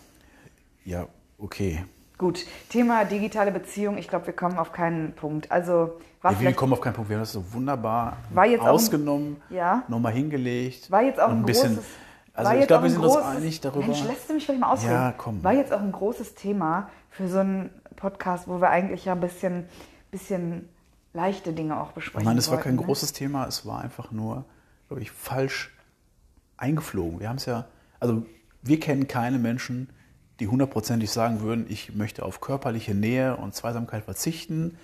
Ja, 0.83 1.05
okay. 1.37 1.85
gut. 2.17 2.45
Thema 2.69 3.05
digitale 3.05 3.51
Beziehung. 3.51 3.97
Ich 3.97 4.07
glaube, 4.07 4.25
wir 4.27 4.33
kommen 4.33 4.57
auf 4.57 4.71
keinen 4.73 5.13
Punkt. 5.13 5.51
Also 5.51 5.99
war 6.21 6.33
Ja, 6.33 6.39
wir 6.41 6.53
kommen 6.53 6.73
auf 6.73 6.81
keinen 6.81 6.93
Punkt. 6.93 7.09
Wir 7.09 7.17
haben 7.17 7.21
das 7.23 7.31
so 7.33 7.53
wunderbar 7.53 8.17
War 8.31 8.45
jetzt 8.45 8.61
ein- 8.61 8.67
ausgenommen, 8.67 9.41
Ja. 9.49 9.83
nochmal 9.87 10.13
hingelegt. 10.13 10.89
War 10.91 11.03
jetzt 11.03 11.19
auch 11.19 11.29
ein 11.29 11.37
ein 11.39 11.45
bisschen. 11.45 11.75
großes. 11.75 11.89
Also 12.33 12.47
war 12.47 12.55
ich 12.55 12.59
jetzt 12.61 12.67
glaube, 12.69 12.79
auch 12.79 12.83
wir 12.83 12.89
ein 12.89 12.93
sind 12.93 13.03
uns 13.03 13.13
großes- 13.15 13.37
einig 13.37 13.61
darüber. 13.61 13.85
Mensch, 13.87 14.03
lässt 14.03 14.29
du 14.29 14.33
mich 14.33 14.45
vielleicht 14.45 14.61
mal 14.61 14.71
ausreden? 14.71 14.93
Ja, 14.93 15.13
komm. 15.17 15.43
War 15.43 15.53
jetzt 15.53 15.73
auch 15.73 15.81
ein 15.81 15.91
großes 15.91 16.35
Thema 16.35 16.89
für 17.09 17.27
so 17.27 17.39
einen 17.39 17.69
Podcast, 17.95 18.47
wo 18.47 18.61
wir 18.61 18.69
eigentlich 18.69 19.05
ja 19.05 19.13
ein 19.13 19.19
bisschen, 19.19 19.65
bisschen 20.11 20.69
leichte 21.13 21.53
Dinge 21.53 21.79
auch 21.79 21.91
besprechen 21.91 22.25
Nein, 22.25 22.37
es 22.37 22.49
war 22.49 22.57
kein 22.57 22.75
ne? 22.75 22.83
großes 22.83 23.13
Thema, 23.13 23.45
es 23.47 23.65
war 23.65 23.81
einfach 23.81 24.11
nur, 24.11 24.45
glaube 24.87 25.01
ich, 25.01 25.11
falsch 25.11 25.75
eingeflogen. 26.57 27.19
Wir 27.19 27.29
haben 27.29 27.35
es 27.37 27.45
ja, 27.45 27.65
also 27.99 28.25
wir 28.61 28.79
kennen 28.79 29.07
keine 29.07 29.37
Menschen, 29.37 29.89
die 30.39 30.47
hundertprozentig 30.47 31.11
sagen 31.11 31.41
würden, 31.41 31.65
ich 31.69 31.95
möchte 31.95 32.23
auf 32.23 32.39
körperliche 32.39 32.95
Nähe 32.95 33.35
und 33.35 33.53
Zweisamkeit 33.53 34.05
verzichten 34.05 34.77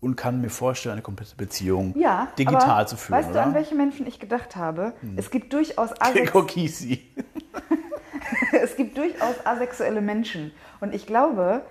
und 0.00 0.16
kann 0.16 0.40
mir 0.40 0.50
vorstellen, 0.50 0.94
eine 0.94 1.02
komplette 1.02 1.36
Beziehung 1.36 1.94
Ja, 1.96 2.28
digital 2.38 2.70
aber 2.70 2.86
zu 2.86 2.96
führen. 2.96 3.18
Weißt 3.18 3.30
oder? 3.30 3.40
du, 3.40 3.46
an 3.46 3.54
welche 3.54 3.74
Menschen 3.74 4.06
ich 4.06 4.20
gedacht 4.20 4.56
habe? 4.56 4.92
Es 5.16 5.30
gibt 5.30 5.52
durchaus 5.52 5.90
Gregor 6.12 6.46
Gysi. 6.46 7.02
es 8.52 8.76
gibt 8.76 8.98
durchaus 8.98 9.44
asexuelle 9.44 10.00
Menschen. 10.00 10.52
Und 10.80 10.94
ich 10.94 11.06
glaube, 11.06 11.62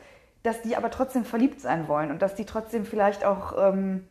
dass 0.44 0.62
die 0.62 0.76
aber 0.76 0.92
trotzdem 0.92 1.26
verliebt 1.26 1.62
sein 1.62 1.88
wollen 1.88 2.12
und 2.12 2.22
dass 2.22 2.36
die 2.36 2.46
trotzdem 2.46 2.86
vielleicht 2.86 3.26
auch 3.26 3.54
ähm, 3.58 4.08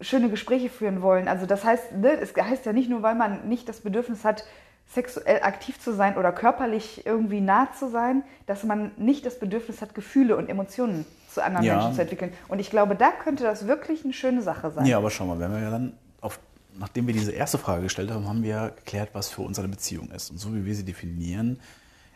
schöne 0.00 0.28
Gespräche 0.28 0.68
führen 0.68 1.02
wollen. 1.02 1.28
Also 1.28 1.46
das 1.46 1.64
heißt, 1.64 1.92
ne, 1.92 2.12
es 2.20 2.34
heißt 2.34 2.66
ja 2.66 2.72
nicht 2.72 2.90
nur, 2.90 3.02
weil 3.02 3.14
man 3.14 3.48
nicht 3.48 3.68
das 3.68 3.80
Bedürfnis 3.80 4.24
hat, 4.24 4.44
sexuell 4.88 5.42
aktiv 5.42 5.80
zu 5.80 5.92
sein 5.92 6.16
oder 6.16 6.32
körperlich 6.32 7.06
irgendwie 7.06 7.40
nah 7.40 7.68
zu 7.72 7.88
sein, 7.88 8.22
dass 8.46 8.62
man 8.62 8.92
nicht 8.96 9.26
das 9.26 9.38
Bedürfnis 9.38 9.82
hat, 9.82 9.94
Gefühle 9.94 10.36
und 10.36 10.48
Emotionen 10.48 11.04
zu 11.36 11.44
anderen 11.44 11.64
Ja. 11.66 11.74
Menschen 11.76 11.94
zu 11.94 12.00
entwickeln. 12.02 12.32
Und 12.48 12.58
ich 12.58 12.70
glaube, 12.70 12.96
da 12.96 13.10
könnte 13.10 13.44
das 13.44 13.66
wirklich 13.66 14.02
eine 14.04 14.12
schöne 14.14 14.40
Sache 14.42 14.70
sein. 14.70 14.86
Ja, 14.86 14.96
aber 14.96 15.10
schau 15.10 15.26
mal, 15.26 15.38
wenn 15.38 15.52
wir 15.52 15.60
ja 15.60 15.70
dann 15.70 15.92
auf, 16.22 16.40
nachdem 16.78 17.06
wir 17.06 17.12
diese 17.14 17.32
erste 17.32 17.58
Frage 17.58 17.82
gestellt 17.82 18.10
haben, 18.10 18.26
haben 18.26 18.42
wir 18.42 18.50
ja 18.50 18.68
geklärt, 18.70 19.10
was 19.12 19.28
für 19.28 19.42
uns 19.42 19.58
eine 19.58 19.68
Beziehung 19.68 20.10
ist. 20.10 20.30
Und 20.30 20.38
so 20.38 20.54
wie 20.54 20.64
wir 20.64 20.74
sie 20.74 20.84
definieren, 20.84 21.60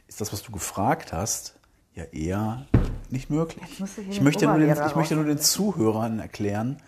ist 0.09 0.21
das, 0.21 0.33
was 0.33 0.43
du 0.43 0.51
gefragt 0.53 1.13
hast, 1.13 1.55
ja 1.95 2.05
eher 2.05 2.67
nicht 3.11 3.29
möglich. 3.31 3.63
Ich 4.09 4.21
möchte, 4.23 4.47
nur 4.47 4.59
den, 4.59 4.71
ich 4.71 4.95
möchte 4.97 5.15
nur 5.17 5.25
den. 5.25 5.39
Zuhörern 5.39 6.19
erklären, 6.19 6.79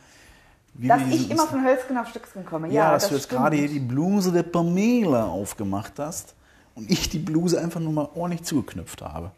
wie 0.75 0.89
Dass 0.89 1.03
ich 1.11 1.31
immer 1.31 1.47
von 1.47 1.63
Hölzgen 1.65 1.99
auf 1.99 2.09
Stöcksken 2.09 2.47
komme. 2.47 2.69
ja, 2.69 2.75
Ja, 2.75 2.93
dass 2.93 3.03
das 3.03 3.09
du 3.11 3.15
jetzt 3.17 3.25
stimmt. 3.27 3.41
gerade 3.43 3.57
hier 3.57 3.69
die 3.69 3.81
Bluse 3.81 4.33
der 4.33 4.43
Pamela 4.45 5.27
aufgemacht 5.27 5.99
hast 5.99 6.35
und 6.75 6.91
ich 6.91 7.11
die 7.11 7.19
Bluse 7.19 7.61
einfach 7.61 7.81
nur 7.81 7.93
mal 7.93 8.09
ordentlich 8.15 8.45
zugeknüpft 8.45 9.03
habe. 9.03 9.33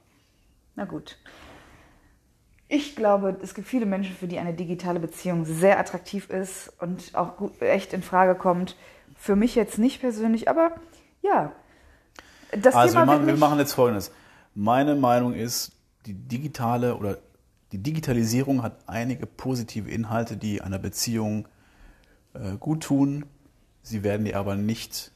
Na 0.76 0.84
gut. 0.84 1.16
Ich 2.74 2.96
glaube, 2.96 3.36
es 3.40 3.54
gibt 3.54 3.68
viele 3.68 3.86
Menschen, 3.86 4.16
für 4.16 4.26
die 4.26 4.36
eine 4.36 4.52
digitale 4.52 4.98
Beziehung 4.98 5.44
sehr 5.44 5.78
attraktiv 5.78 6.28
ist 6.28 6.72
und 6.80 7.14
auch 7.14 7.36
gut, 7.36 7.62
echt 7.62 7.92
in 7.92 8.02
Frage 8.02 8.34
kommt. 8.34 8.74
Für 9.16 9.36
mich 9.36 9.54
jetzt 9.54 9.78
nicht 9.78 10.00
persönlich, 10.00 10.48
aber 10.48 10.72
ja. 11.22 11.52
Das 12.50 12.74
also 12.74 12.96
wir 12.96 13.04
machen, 13.04 13.28
wir 13.28 13.36
machen 13.36 13.60
jetzt 13.60 13.74
Folgendes. 13.74 14.10
Meine 14.56 14.96
Meinung 14.96 15.34
ist, 15.34 15.70
die 16.06 16.14
digitale 16.14 16.96
oder 16.96 17.18
die 17.70 17.78
Digitalisierung 17.78 18.64
hat 18.64 18.76
einige 18.88 19.26
positive 19.26 19.88
Inhalte, 19.88 20.36
die 20.36 20.60
einer 20.60 20.80
Beziehung 20.80 21.46
äh, 22.32 22.56
gut 22.58 22.82
tun. 22.82 23.24
Sie 23.82 24.02
werden 24.02 24.26
ihr 24.26 24.36
aber 24.36 24.56
nicht 24.56 25.12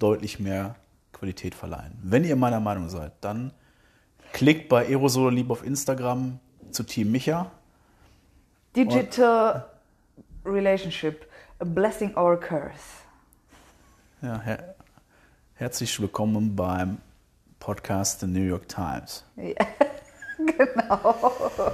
deutlich 0.00 0.40
mehr 0.40 0.74
Qualität 1.12 1.54
verleihen. 1.54 1.96
Wenn 2.02 2.24
ihr 2.24 2.34
meiner 2.34 2.58
Meinung 2.58 2.88
seid, 2.88 3.12
dann 3.20 3.52
klickt 4.32 4.68
bei 4.68 4.88
Aerosol 4.88 5.32
Liebe 5.32 5.52
auf 5.52 5.64
Instagram 5.64 6.40
zu 6.74 6.82
Team 6.82 7.12
Micha. 7.12 7.50
Digital 8.74 9.70
Und, 10.44 10.52
Relationship, 10.52 11.30
a 11.60 11.64
blessing 11.64 12.14
or 12.16 12.32
a 12.32 12.36
curse. 12.36 13.04
Ja, 14.20 14.40
her 14.40 14.74
herzlich 15.54 16.00
willkommen 16.00 16.56
beim 16.56 16.98
Podcast 17.60 18.20
The 18.20 18.26
New 18.26 18.42
York 18.42 18.68
Times. 18.68 19.24
Ja, 19.36 19.54
genau. 20.38 21.72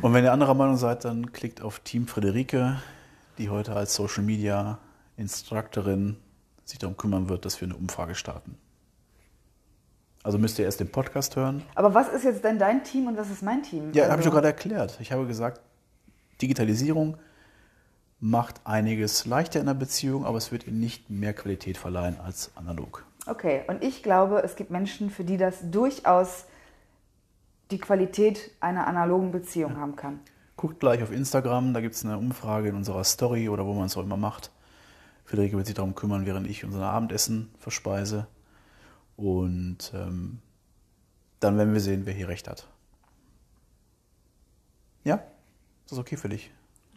Und 0.00 0.14
wenn 0.14 0.24
ihr 0.24 0.32
anderer 0.32 0.54
Meinung 0.54 0.78
seid, 0.78 1.04
dann 1.04 1.32
klickt 1.32 1.60
auf 1.60 1.80
Team 1.80 2.08
Friederike, 2.08 2.80
die 3.36 3.50
heute 3.50 3.76
als 3.76 3.94
Social 3.94 4.22
Media 4.22 4.78
Instructorin 5.18 6.16
sich 6.64 6.78
darum 6.78 6.96
kümmern 6.96 7.28
wird, 7.28 7.44
dass 7.44 7.60
wir 7.60 7.68
eine 7.68 7.76
Umfrage 7.76 8.14
starten. 8.14 8.56
Also 10.22 10.38
müsst 10.38 10.58
ihr 10.58 10.64
erst 10.64 10.80
den 10.80 10.90
Podcast 10.90 11.34
hören. 11.36 11.62
Aber 11.74 11.94
was 11.94 12.08
ist 12.08 12.24
jetzt 12.24 12.44
denn 12.44 12.58
dein 12.58 12.84
Team 12.84 13.08
und 13.08 13.16
was 13.16 13.30
ist 13.30 13.42
mein 13.42 13.62
Team? 13.62 13.92
Ja, 13.92 14.02
also, 14.02 14.12
habe 14.12 14.22
ich 14.22 14.26
doch 14.26 14.34
gerade 14.34 14.46
erklärt. 14.48 14.98
Ich 15.00 15.10
habe 15.10 15.26
gesagt, 15.26 15.60
Digitalisierung 16.40 17.16
macht 18.20 18.60
einiges 18.64 19.26
leichter 19.26 19.58
in 19.58 19.66
der 19.66 19.74
Beziehung, 19.74 20.24
aber 20.24 20.38
es 20.38 20.52
wird 20.52 20.66
ihnen 20.66 20.78
nicht 20.78 21.10
mehr 21.10 21.32
Qualität 21.32 21.76
verleihen 21.76 22.20
als 22.20 22.52
analog. 22.54 23.04
Okay, 23.26 23.62
und 23.66 23.82
ich 23.82 24.02
glaube, 24.02 24.42
es 24.42 24.54
gibt 24.54 24.70
Menschen, 24.70 25.10
für 25.10 25.24
die 25.24 25.36
das 25.36 25.70
durchaus 25.70 26.44
die 27.72 27.78
Qualität 27.78 28.52
einer 28.60 28.86
analogen 28.86 29.32
Beziehung 29.32 29.72
ja. 29.72 29.78
haben 29.78 29.96
kann. 29.96 30.20
Guckt 30.56 30.78
gleich 30.78 31.02
auf 31.02 31.10
Instagram, 31.10 31.74
da 31.74 31.80
gibt 31.80 31.94
es 31.94 32.04
eine 32.04 32.18
Umfrage 32.18 32.68
in 32.68 32.76
unserer 32.76 33.02
Story 33.02 33.48
oder 33.48 33.66
wo 33.66 33.74
man 33.74 33.86
es 33.86 33.96
auch 33.96 34.02
immer 34.02 34.16
macht. 34.16 34.52
Friederike 35.24 35.56
wird 35.56 35.66
sich 35.66 35.74
darum 35.74 35.94
kümmern, 35.94 36.26
während 36.26 36.46
ich 36.46 36.64
unser 36.64 36.84
Abendessen 36.84 37.50
verspeise. 37.58 38.26
Und 39.16 39.92
ähm, 39.94 40.38
dann 41.40 41.58
werden 41.58 41.72
wir 41.72 41.80
sehen, 41.80 42.06
wer 42.06 42.14
hier 42.14 42.28
recht 42.28 42.48
hat. 42.48 42.68
Ja? 45.04 45.16
Ist 45.84 45.92
das 45.92 45.98
okay 45.98 46.16
für 46.16 46.28
dich? 46.28 46.50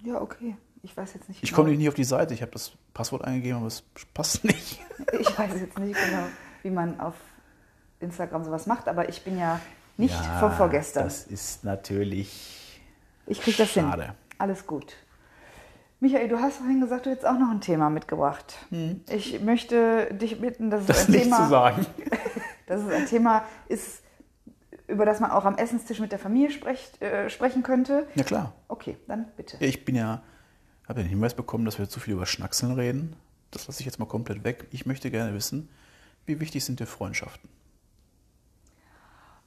Ja, 0.03 0.21
okay. 0.21 0.55
Ich 0.83 0.95
weiß 0.95 1.15
jetzt 1.15 1.27
nicht. 1.29 1.43
Ich 1.43 1.49
genau. 1.49 1.63
komme 1.63 1.75
nicht 1.75 1.87
auf 1.87 1.95
die 1.95 2.03
Seite. 2.03 2.33
Ich 2.33 2.41
habe 2.41 2.51
das 2.51 2.73
Passwort 2.93 3.25
eingegeben, 3.25 3.57
aber 3.57 3.67
es 3.67 3.81
passt 4.13 4.43
nicht. 4.43 4.79
Ich 5.19 5.37
weiß 5.37 5.59
jetzt 5.59 5.77
nicht 5.77 5.99
genau, 5.99 6.25
wie 6.63 6.69
man 6.69 6.99
auf 6.99 7.15
Instagram 7.99 8.43
sowas 8.43 8.65
macht, 8.65 8.87
aber 8.87 9.09
ich 9.09 9.23
bin 9.23 9.37
ja 9.37 9.59
nicht 9.97 10.13
ja, 10.13 10.39
von 10.39 10.51
vorgestern. 10.51 11.03
Das 11.03 11.25
ist 11.25 11.63
natürlich. 11.63 12.81
Ich 13.27 13.41
kriege 13.41 13.57
das 13.57 13.71
schade. 13.71 14.03
hin. 14.03 14.13
Alles 14.37 14.65
gut. 14.65 14.95
Michael, 15.99 16.27
du 16.27 16.39
hast 16.39 16.57
vorhin 16.57 16.81
gesagt, 16.81 17.05
du 17.05 17.09
hättest 17.09 17.25
auch 17.25 17.39
noch 17.39 17.49
ein 17.49 17.61
Thema 17.61 17.89
mitgebracht. 17.89 18.55
Hm. 18.69 19.01
Ich 19.09 19.41
möchte 19.41 20.13
dich 20.13 20.39
bitten, 20.41 20.69
dass 20.69 20.85
das 20.85 21.01
es 21.01 21.07
ein 21.07 21.11
nicht 21.11 21.23
Thema, 21.23 21.37
zu 21.37 21.49
sagen. 21.49 21.85
dass 22.67 22.81
es 22.81 22.91
ein 22.91 23.05
Thema 23.05 23.43
ist, 23.67 24.03
über 24.87 25.05
das 25.05 25.19
man 25.19 25.31
auch 25.31 25.45
am 25.45 25.57
Essenstisch 25.57 25.99
mit 25.99 26.11
der 26.11 26.19
Familie 26.19 26.51
sprecht, 26.51 27.01
äh, 27.01 27.29
sprechen 27.29 27.63
könnte. 27.63 28.07
Ja 28.15 28.23
klar. 28.23 28.53
Okay, 28.67 28.97
dann 29.07 29.27
bitte. 29.37 29.57
Ich 29.59 29.85
bin 29.85 29.95
ja, 29.95 30.21
habe 30.87 31.01
den 31.01 31.09
Hinweis 31.09 31.33
bekommen, 31.33 31.65
dass 31.65 31.79
wir 31.79 31.87
zu 31.87 31.99
viel 31.99 32.13
über 32.13 32.25
Schnackseln 32.25 32.73
reden. 32.73 33.15
Das 33.51 33.67
lasse 33.67 33.79
ich 33.79 33.85
jetzt 33.85 33.99
mal 33.99 34.05
komplett 34.05 34.43
weg. 34.43 34.67
Ich 34.71 34.85
möchte 34.85 35.09
gerne 35.09 35.33
wissen, 35.33 35.69
wie 36.25 36.39
wichtig 36.39 36.65
sind 36.65 36.79
dir 36.79 36.87
Freundschaften? 36.87 37.49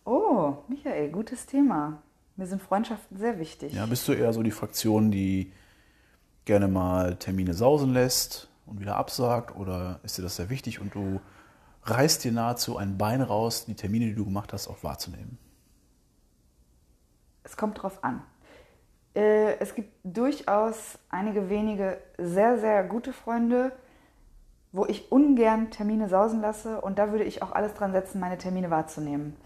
Oh, 0.04 0.56
Michael, 0.68 1.10
gutes 1.10 1.44
Thema. 1.44 2.02
Mir 2.36 2.46
sind 2.46 2.62
Freundschaften 2.62 3.18
sehr 3.18 3.38
wichtig. 3.38 3.74
Ja, 3.74 3.84
bist 3.84 4.08
du 4.08 4.12
eher 4.12 4.32
so 4.32 4.42
die 4.42 4.52
Fraktion, 4.52 5.10
die 5.10 5.52
gerne 6.48 6.66
mal 6.66 7.16
Termine 7.16 7.52
sausen 7.52 7.92
lässt 7.92 8.48
und 8.66 8.80
wieder 8.80 8.96
absagt? 8.96 9.54
Oder 9.54 10.00
ist 10.02 10.18
dir 10.18 10.22
das 10.22 10.36
sehr 10.36 10.48
wichtig 10.48 10.80
und 10.80 10.94
du 10.94 11.20
reißt 11.84 12.24
dir 12.24 12.32
nahezu 12.32 12.78
ein 12.78 12.96
Bein 12.98 13.20
raus, 13.20 13.66
die 13.66 13.74
Termine, 13.74 14.06
die 14.06 14.14
du 14.14 14.24
gemacht 14.24 14.52
hast, 14.52 14.66
auch 14.66 14.82
wahrzunehmen? 14.82 15.38
Es 17.44 17.56
kommt 17.56 17.82
drauf 17.82 18.02
an. 18.02 18.22
Äh, 19.14 19.58
es 19.58 19.74
gibt 19.74 19.92
durchaus 20.04 20.98
einige 21.10 21.50
wenige 21.50 21.98
sehr, 22.16 22.58
sehr 22.58 22.82
gute 22.82 23.12
Freunde, 23.12 23.72
wo 24.72 24.86
ich 24.86 25.12
ungern 25.12 25.70
Termine 25.70 26.08
sausen 26.08 26.40
lasse 26.40 26.80
und 26.80 26.98
da 26.98 27.10
würde 27.12 27.24
ich 27.24 27.42
auch 27.42 27.52
alles 27.52 27.74
dran 27.74 27.92
setzen, 27.92 28.20
meine 28.20 28.38
Termine 28.38 28.70
wahrzunehmen. 28.70 29.36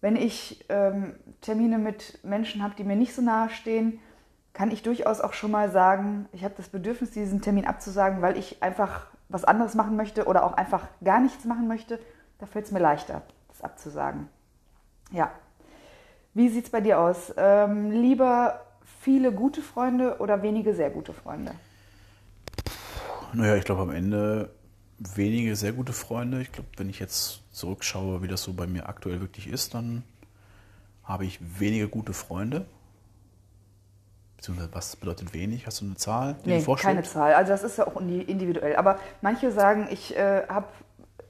Wenn 0.00 0.16
ich 0.16 0.64
ähm, 0.70 1.14
Termine 1.42 1.78
mit 1.78 2.20
Menschen 2.24 2.62
habe, 2.62 2.74
die 2.74 2.84
mir 2.84 2.96
nicht 2.96 3.14
so 3.14 3.22
nahe 3.22 3.50
stehen, 3.50 4.00
kann 4.52 4.70
ich 4.70 4.82
durchaus 4.82 5.20
auch 5.20 5.32
schon 5.32 5.50
mal 5.50 5.70
sagen, 5.70 6.26
ich 6.32 6.44
habe 6.44 6.54
das 6.56 6.68
Bedürfnis, 6.68 7.10
diesen 7.10 7.40
Termin 7.40 7.66
abzusagen, 7.66 8.20
weil 8.22 8.36
ich 8.36 8.62
einfach 8.62 9.06
was 9.28 9.44
anderes 9.44 9.74
machen 9.74 9.96
möchte 9.96 10.26
oder 10.26 10.44
auch 10.44 10.52
einfach 10.54 10.86
gar 11.02 11.20
nichts 11.20 11.44
machen 11.44 11.68
möchte. 11.68 11.98
Da 12.38 12.46
fällt 12.46 12.66
es 12.66 12.72
mir 12.72 12.80
leichter, 12.80 13.22
das 13.48 13.62
abzusagen. 13.62 14.28
Ja. 15.10 15.30
Wie 16.34 16.48
sieht 16.48 16.64
es 16.64 16.70
bei 16.70 16.80
dir 16.80 16.98
aus? 16.98 17.32
Ähm, 17.36 17.90
lieber 17.90 18.60
viele 19.00 19.32
gute 19.32 19.62
Freunde 19.62 20.18
oder 20.18 20.42
wenige 20.42 20.74
sehr 20.74 20.90
gute 20.90 21.12
Freunde? 21.12 21.52
Naja, 23.32 23.56
ich 23.56 23.64
glaube 23.64 23.82
am 23.82 23.90
Ende 23.90 24.50
wenige 24.98 25.56
sehr 25.56 25.72
gute 25.72 25.92
Freunde. 25.92 26.40
Ich 26.42 26.52
glaube, 26.52 26.68
wenn 26.76 26.88
ich 26.90 27.00
jetzt 27.00 27.42
zurückschaue, 27.52 28.22
wie 28.22 28.28
das 28.28 28.42
so 28.42 28.52
bei 28.52 28.66
mir 28.66 28.88
aktuell 28.88 29.20
wirklich 29.20 29.48
ist, 29.48 29.74
dann 29.74 30.04
habe 31.04 31.24
ich 31.24 31.38
wenige 31.58 31.88
gute 31.88 32.12
Freunde. 32.12 32.66
Beziehungsweise 34.42 34.74
was 34.74 34.96
bedeutet 34.96 35.34
wenig? 35.34 35.68
Hast 35.68 35.80
du 35.80 35.84
eine 35.84 35.94
Zahl? 35.94 36.34
Die 36.44 36.48
nee, 36.48 36.64
keine 36.74 37.04
Zahl. 37.04 37.32
Also 37.34 37.52
das 37.52 37.62
ist 37.62 37.78
ja 37.78 37.86
auch 37.86 38.00
individuell. 38.00 38.74
Aber 38.74 38.98
manche 39.20 39.52
sagen, 39.52 39.86
ich 39.88 40.16
äh, 40.16 40.48
habe 40.48 40.66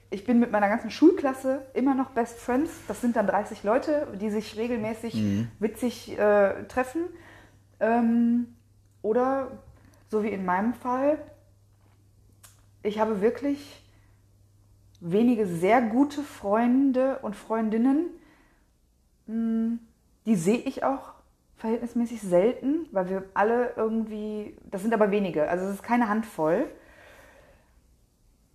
ich 0.09 0.25
bin 0.25 0.40
mit 0.40 0.51
meiner 0.51 0.70
ganzen 0.70 0.90
Schulklasse 0.90 1.61
immer 1.75 1.94
noch 1.94 2.12
Best 2.12 2.38
Friends. 2.38 2.70
Das 2.88 3.03
sind 3.03 3.16
dann 3.16 3.27
30 3.27 3.64
Leute, 3.64 4.07
die 4.18 4.31
sich 4.31 4.57
regelmäßig 4.57 5.14
mhm. 5.14 5.48
witzig 5.59 6.18
äh, 6.18 6.64
treffen. 6.68 7.03
Ähm, 7.81 8.46
oder 9.03 9.51
so 10.09 10.22
wie 10.22 10.31
in 10.31 10.46
meinem 10.46 10.72
Fall, 10.72 11.18
ich 12.83 12.98
habe 12.98 13.20
wirklich 13.20 13.85
wenige 15.01 15.46
sehr 15.46 15.83
gute 15.83 16.22
Freunde 16.22 17.18
und 17.20 17.37
Freundinnen. 17.37 18.07
Hm, 19.27 19.81
die 20.25 20.37
sehe 20.37 20.61
ich 20.61 20.83
auch 20.83 21.12
verhältnismäßig 21.62 22.20
selten, 22.20 22.87
weil 22.90 23.09
wir 23.09 23.25
alle 23.35 23.75
irgendwie, 23.77 24.57
das 24.68 24.83
sind 24.83 24.92
aber 24.92 25.12
wenige, 25.12 25.48
also 25.48 25.64
es 25.64 25.75
ist 25.75 25.85
keine 25.85 26.09
Handvoll. 26.09 26.66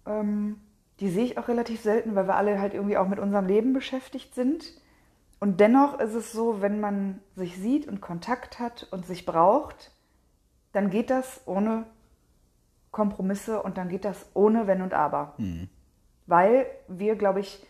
Ähm, 0.06 0.60
die 1.00 1.10
sehe 1.10 1.24
ich 1.24 1.38
auch 1.38 1.48
relativ 1.48 1.80
selten, 1.80 2.15
weil 2.15 2.28
wir 2.28 2.36
alle 2.36 2.60
halt 2.60 2.74
irgendwie 2.74 2.98
auch 2.98 3.08
mit 3.08 3.20
unserem 3.20 3.46
Leben 3.46 3.72
beschäftigt 3.72 4.36
sind. 4.36 4.74
Und 5.39 5.62
dennoch 5.62 6.02
ist 6.02 6.15
es 6.15 6.34
so, 6.34 6.62
wenn 6.62 6.82
man 6.82 7.22
sich 7.36 7.58
sieht 7.58 7.88
und 7.88 8.02
Kontakt 8.02 8.60
hat 8.60 8.88
und 8.91 9.06
sich 9.06 9.26
braucht, 9.26 9.91
dann 10.74 10.89
geht 10.89 11.10
das 11.10 11.41
ohne 11.46 11.86
Kompromisse 12.91 13.63
und 13.63 13.78
dann 13.78 13.88
geht 13.88 14.04
das 14.04 14.26
ohne 14.34 14.67
Wenn 14.67 14.82
und 14.82 14.93
Aber. 14.93 15.34
Mhm. 15.38 15.70
Weil 16.26 16.65
wir, 16.89 17.15
glaube 17.15 17.39
ich, 17.39 17.65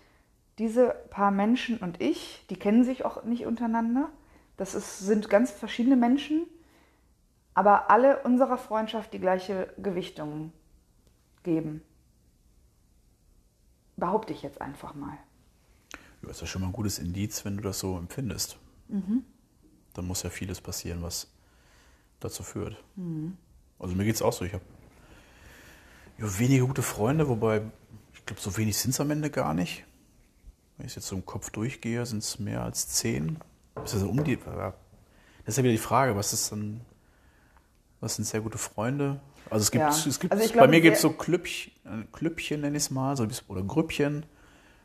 diese 0.58 0.95
paar 1.12 1.30
Menschen 1.30 1.78
und 1.78 2.02
ich, 2.02 2.43
die 2.50 2.56
kennen 2.58 2.84
sich 2.84 3.06
auch 3.06 3.23
nicht 3.23 3.45
untereinander. 3.45 4.10
Das 4.58 4.74
ist, 4.74 5.00
sind 5.00 5.30
ganz 5.30 5.52
verschiedene 5.52 5.96
Menschen, 5.96 6.48
aber 7.54 7.89
alle 7.89 8.24
unserer 8.24 8.58
Freundschaft 8.58 9.13
die 9.13 9.20
gleiche 9.20 9.74
Gewichtung 9.78 10.52
geben. 11.43 11.82
Behaupte 13.96 14.34
ich 14.34 14.41
jetzt 14.41 14.62
einfach 14.62 14.93
mal. 14.93 15.17
Ja, 16.22 16.30
ist 16.30 16.41
ja 16.41 16.48
schon 16.48 16.62
mal 16.62 16.67
ein 16.67 16.74
gutes 16.74 17.00
Indiz, 17.00 17.46
wenn 17.46 17.58
du 17.58 17.63
das 17.63 17.80
so 17.80 17.98
empfindest. 17.98 18.58
Mhm. 18.88 19.24
Dann 19.93 20.06
muss 20.06 20.24
ja 20.24 20.30
vieles 20.30 20.62
passieren, 20.62 21.02
was 21.02 21.28
dazu 22.20 22.43
führt. 22.43 22.84
Mhm. 22.96 23.38
Also 23.80 23.96
mir 23.96 24.06
geht 24.06 24.15
es 24.15 24.22
auch 24.22 24.34
so. 24.34 24.46
Ich 24.46 24.54
habe 24.54 24.63
ja, 26.17 26.39
wenige 26.39 26.65
gute 26.65 26.82
Freunde, 26.82 27.28
wobei 27.28 27.62
ich 28.13 28.26
glaube, 28.26 28.41
so 28.41 28.58
wenig 28.58 28.78
sind 28.78 28.91
es 28.91 29.00
am 29.00 29.12
Ende 29.12 29.30
gar 29.30 29.54
nicht. 29.54 29.86
Wenn 30.78 30.88
ich 30.88 30.96
jetzt 30.96 31.08
so 31.08 31.15
im 31.15 31.26
Kopf 31.26 31.50
durchgehe, 31.50 32.06
sind 32.06 32.20
es 32.20 32.39
mehr 32.39 32.63
als 32.63 32.88
zehn. 32.88 33.39
Also 33.82 34.10
um 34.10 34.24
die, 34.24 34.38
das 34.38 34.74
ist 35.46 35.58
ja 35.58 35.63
wieder 35.63 35.74
die 35.74 35.78
Frage, 35.78 36.16
was 36.16 36.34
ist 36.34 36.52
dann, 36.52 36.82
was 38.00 38.16
sind 38.16 38.26
sehr 38.26 38.42
gute 38.42 38.58
Freunde? 38.58 39.20
Also 39.50 39.63
es 39.63 39.72
gibt, 39.72 39.82
ja. 39.82 39.90
es 39.90 40.20
gibt 40.20 40.34
also 40.34 40.44
glaube, 40.46 40.68
bei 40.68 40.72
mir 40.72 40.82
gibt 40.82 40.98
es 40.98 41.02
so 41.02 41.12
Klüppchen, 41.12 41.72
Klüppchen 42.12 42.62
nenne 42.62 42.78
ich 42.78 42.84
es 42.84 42.92
mal, 42.92 43.16
so, 43.16 43.26
oder 43.48 43.63
Grüppchen, 43.63 44.26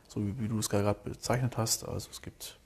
so 0.08 0.24
wie, 0.24 0.38
wie 0.38 0.48
du 0.48 0.58
es 0.58 0.68
gerade 0.68 0.98
bezeichnet 1.02 1.56
hast. 1.56 1.86
Also 1.88 2.10
es 2.10 2.22
gibt 2.22 2.58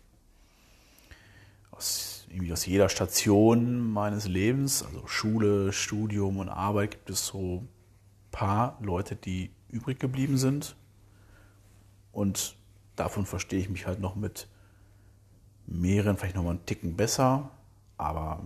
aus, 1.71 2.27
irgendwie 2.29 2.53
aus 2.53 2.67
jeder 2.67 2.89
Station 2.89 3.91
meines 3.93 4.27
Lebens, 4.27 4.83
also 4.83 5.07
Schule, 5.07 5.73
Studium 5.73 6.39
und 6.39 6.49
Arbeit, 6.49 6.93
gibt 6.93 7.11
es 7.11 7.27
so 7.27 7.63
ein 7.63 7.69
paar 8.31 8.79
Leute, 8.81 9.17
die 9.17 9.51
übrig 9.71 9.99
geblieben 9.99 10.37
sind. 10.37 10.77
Und 12.13 12.57
davon 12.97 13.27
verstehe 13.27 13.61
ich 13.61 13.69
mich 13.69 13.87
halt 13.87 14.01
noch 14.01 14.17
mit 14.17 14.49
mehreren, 15.67 16.17
vielleicht 16.17 16.37
noch 16.37 16.45
mal 16.45 16.51
einen 16.51 16.67
Ticken 16.67 16.97
besser. 16.97 17.51
Aber 17.99 18.41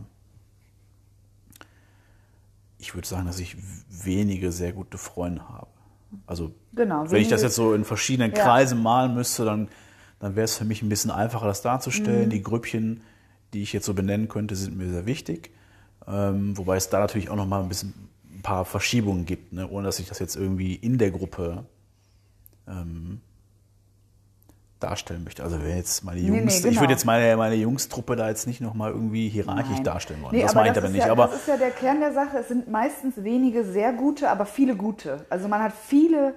ich 2.79 2.95
würde 2.95 3.07
sagen, 3.07 3.27
dass 3.27 3.39
ich 3.39 3.57
wenige 3.91 4.53
sehr 4.53 4.73
gute 4.73 4.99
Freunde 4.99 5.49
habe. 5.49 5.67
Also 6.27 6.53
Genau, 6.73 7.11
wenn 7.11 7.23
ich 7.23 7.29
das 7.29 7.43
jetzt 7.43 7.55
so 7.55 7.75
in 7.75 7.85
verschiedenen 7.85 8.33
Ja. 8.35 8.43
Kreisen 8.43 8.83
malen 8.83 9.15
müsste, 9.15 9.45
dann, 9.45 9.69
dann 10.19 10.35
wäre 10.35 10.45
es 10.45 10.57
für 10.57 10.65
mich 10.65 10.83
ein 10.83 10.89
bisschen 10.89 11.11
einfacher, 11.11 11.47
das 11.47 11.63
darzustellen. 11.63 12.27
Mhm. 12.27 12.31
Die 12.31 12.43
Grüppchen, 12.43 13.03
die 13.53 13.63
ich 13.63 13.73
jetzt 13.73 13.87
so 13.87 13.95
benennen 13.95 14.29
könnte, 14.29 14.57
sind 14.57 14.77
mir 14.77 14.89
sehr 14.89 15.07
wichtig. 15.07 15.51
Ähm, 16.07 16.57
wobei 16.57 16.77
es 16.77 16.89
da 16.89 17.01
natürlich 17.01 17.29
auch 17.29 17.37
noch 17.37 17.47
mal 17.47 17.63
ein 17.63 17.69
bisschen 17.69 17.95
ein 18.35 18.43
paar 18.43 18.65
Verschiebungen 18.65 19.27
gibt, 19.27 19.53
ne? 19.53 19.69
ohne 19.69 19.85
dass 19.85 19.99
ich 19.99 20.09
das 20.09 20.19
jetzt 20.19 20.35
irgendwie 20.35 20.75
in 20.75 20.99
der 20.99 21.11
Gruppe 21.11 21.65
ähm, 22.67 23.21
darstellen 24.81 25.25
möchte. 25.25 25.45
Also 25.45 25.63
wenn 25.63 25.77
jetzt 25.77 26.05
meine 26.05 26.21
Nee, 26.21 26.29
Jungs, 26.29 26.53
nee, 26.53 26.57
ich 26.57 26.63
genau. 26.63 26.81
würde 26.81 26.93
jetzt 26.95 27.05
meine, 27.05 27.37
meine 27.37 27.55
Jungstruppe 27.55 28.17
da 28.17 28.29
jetzt 28.29 28.47
nicht 28.47 28.61
noch 28.61 28.75
mal 28.75 28.91
irgendwie 28.91 29.29
hierarchisch 29.29 29.77
Nein. 29.77 29.85
darstellen 29.85 30.23
wollen. 30.23 30.35
Nee, 30.35 30.43
das 30.43 30.53
ich 30.53 30.59
aber 30.59 30.67
ist 30.67 30.93
nicht. 30.93 31.07
Ja, 31.07 31.13
aber 31.13 31.27
das 31.27 31.37
ist 31.37 31.49
ja 31.49 31.57
der 31.57 31.71
Kern 31.71 32.01
der 32.01 32.13
Sache. 32.13 32.39
Es 32.39 32.49
sind 32.49 32.69
meistens 32.69 33.23
wenige 33.23 33.65
sehr 33.65 33.93
gute, 33.93 34.31
aber 34.31 34.47
viele 34.47 34.75
gute. 34.77 35.25
Also 35.31 35.49
man 35.49 35.63
hat 35.63 35.73
viele 35.73 36.35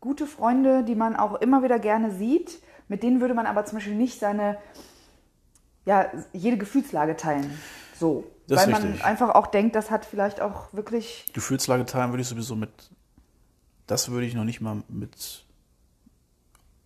gute 0.00 0.26
Freunde, 0.26 0.84
die 0.84 0.94
man 0.94 1.16
auch 1.16 1.36
immer 1.40 1.62
wieder 1.62 1.78
gerne 1.78 2.10
sieht. 2.10 2.60
Mit 2.88 3.02
denen 3.02 3.20
würde 3.20 3.34
man 3.34 3.46
aber 3.46 3.64
zum 3.64 3.78
Beispiel 3.78 3.94
nicht 3.94 4.18
seine, 4.20 4.58
ja, 5.84 6.06
jede 6.32 6.56
Gefühlslage 6.56 7.16
teilen. 7.16 7.58
So. 7.98 8.24
Das 8.46 8.60
ist 8.60 8.66
Weil 8.66 8.72
man 8.72 8.82
richtig. 8.82 9.04
einfach 9.04 9.34
auch 9.34 9.46
denkt, 9.48 9.76
das 9.76 9.90
hat 9.90 10.06
vielleicht 10.06 10.40
auch 10.40 10.72
wirklich. 10.72 11.26
Gefühlslage 11.34 11.84
teilen 11.84 12.12
würde 12.12 12.22
ich 12.22 12.28
sowieso 12.28 12.56
mit, 12.56 12.70
das 13.86 14.10
würde 14.10 14.26
ich 14.26 14.34
noch 14.34 14.44
nicht 14.44 14.62
mal 14.62 14.82
mit 14.88 15.44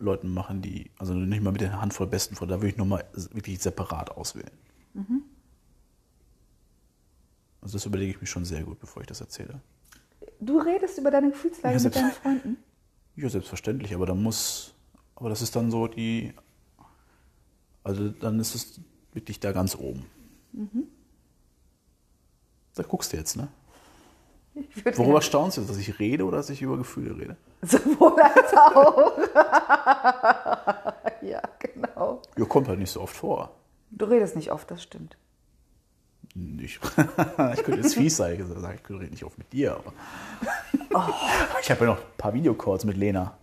Leuten 0.02 0.28
machen, 0.28 0.62
die, 0.62 0.90
also 0.98 1.14
nicht 1.14 1.42
mal 1.42 1.52
mit 1.52 1.60
der 1.60 1.80
Handvoll 1.80 2.06
besten 2.06 2.34
Freunde, 2.34 2.54
da 2.54 2.60
würde 2.60 2.70
ich 2.70 2.76
nochmal 2.76 3.04
wirklich 3.12 3.60
separat 3.60 4.10
auswählen. 4.10 4.50
Mhm. 4.94 5.22
Also 7.60 7.74
das 7.74 7.86
überlege 7.86 8.10
ich 8.10 8.20
mir 8.20 8.26
schon 8.26 8.44
sehr 8.44 8.64
gut, 8.64 8.80
bevor 8.80 9.02
ich 9.02 9.08
das 9.08 9.20
erzähle. 9.20 9.60
Du 10.40 10.58
redest 10.58 10.98
über 10.98 11.10
deine 11.10 11.30
Gefühlslage 11.30 11.76
Ja, 11.76 11.82
mit 11.82 11.94
deinen 11.94 12.10
Freunden. 12.10 12.56
Ja, 13.14 13.28
selbstverständlich, 13.28 13.94
aber 13.94 14.06
da 14.06 14.14
muss, 14.14 14.74
aber 15.14 15.28
das 15.28 15.42
ist 15.42 15.54
dann 15.54 15.70
so 15.70 15.86
die, 15.86 16.34
also 17.84 18.08
dann 18.08 18.40
ist 18.40 18.54
es 18.54 18.80
wirklich 19.12 19.38
da 19.38 19.52
ganz 19.52 19.76
oben. 19.76 20.04
Mhm. 20.52 20.84
Da 22.74 22.82
guckst 22.82 23.12
du 23.12 23.16
jetzt, 23.16 23.36
ne? 23.36 23.48
Worüber 24.54 25.04
gerne- 25.04 25.22
staunst 25.22 25.56
du, 25.56 25.62
dass 25.62 25.78
ich 25.78 25.98
rede 25.98 26.24
oder 26.24 26.36
dass 26.38 26.50
ich 26.50 26.60
über 26.62 26.76
Gefühle 26.76 27.16
rede? 27.16 27.36
Sowohl 27.62 28.20
als 28.20 28.54
auch. 28.54 29.18
ja, 31.22 31.40
genau. 31.58 32.20
Ja, 32.36 32.44
kommt 32.44 32.68
halt 32.68 32.78
nicht 32.78 32.90
so 32.90 33.00
oft 33.00 33.16
vor. 33.16 33.54
Du 33.90 34.04
redest 34.06 34.36
nicht 34.36 34.52
oft, 34.52 34.70
das 34.70 34.82
stimmt. 34.82 35.16
Ich, 36.34 36.78
ich 37.54 37.62
könnte 37.62 37.80
jetzt 37.80 37.94
fies 37.94 38.16
sein, 38.16 38.34
ich 38.40 38.46
sagen, 38.60 38.78
ich 38.82 38.90
rede 38.90 39.10
nicht 39.10 39.24
oft 39.24 39.38
mit 39.38 39.52
dir, 39.52 39.74
aber 39.76 39.92
ich 41.62 41.70
habe 41.70 41.84
ja 41.84 41.92
noch 41.92 41.98
ein 41.98 42.16
paar 42.16 42.34
Videocalls 42.34 42.84
mit 42.84 42.96
Lena. 42.96 43.36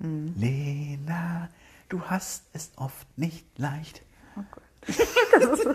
Lena, 0.00 1.48
du 1.88 2.00
hast 2.02 2.44
es 2.52 2.72
oft 2.76 3.06
nicht 3.16 3.46
leicht. 3.58 4.02
Oh 4.36 4.42
Gott. 4.50 4.62
Das 5.32 5.44
ist 5.44 5.62
so 5.62 5.74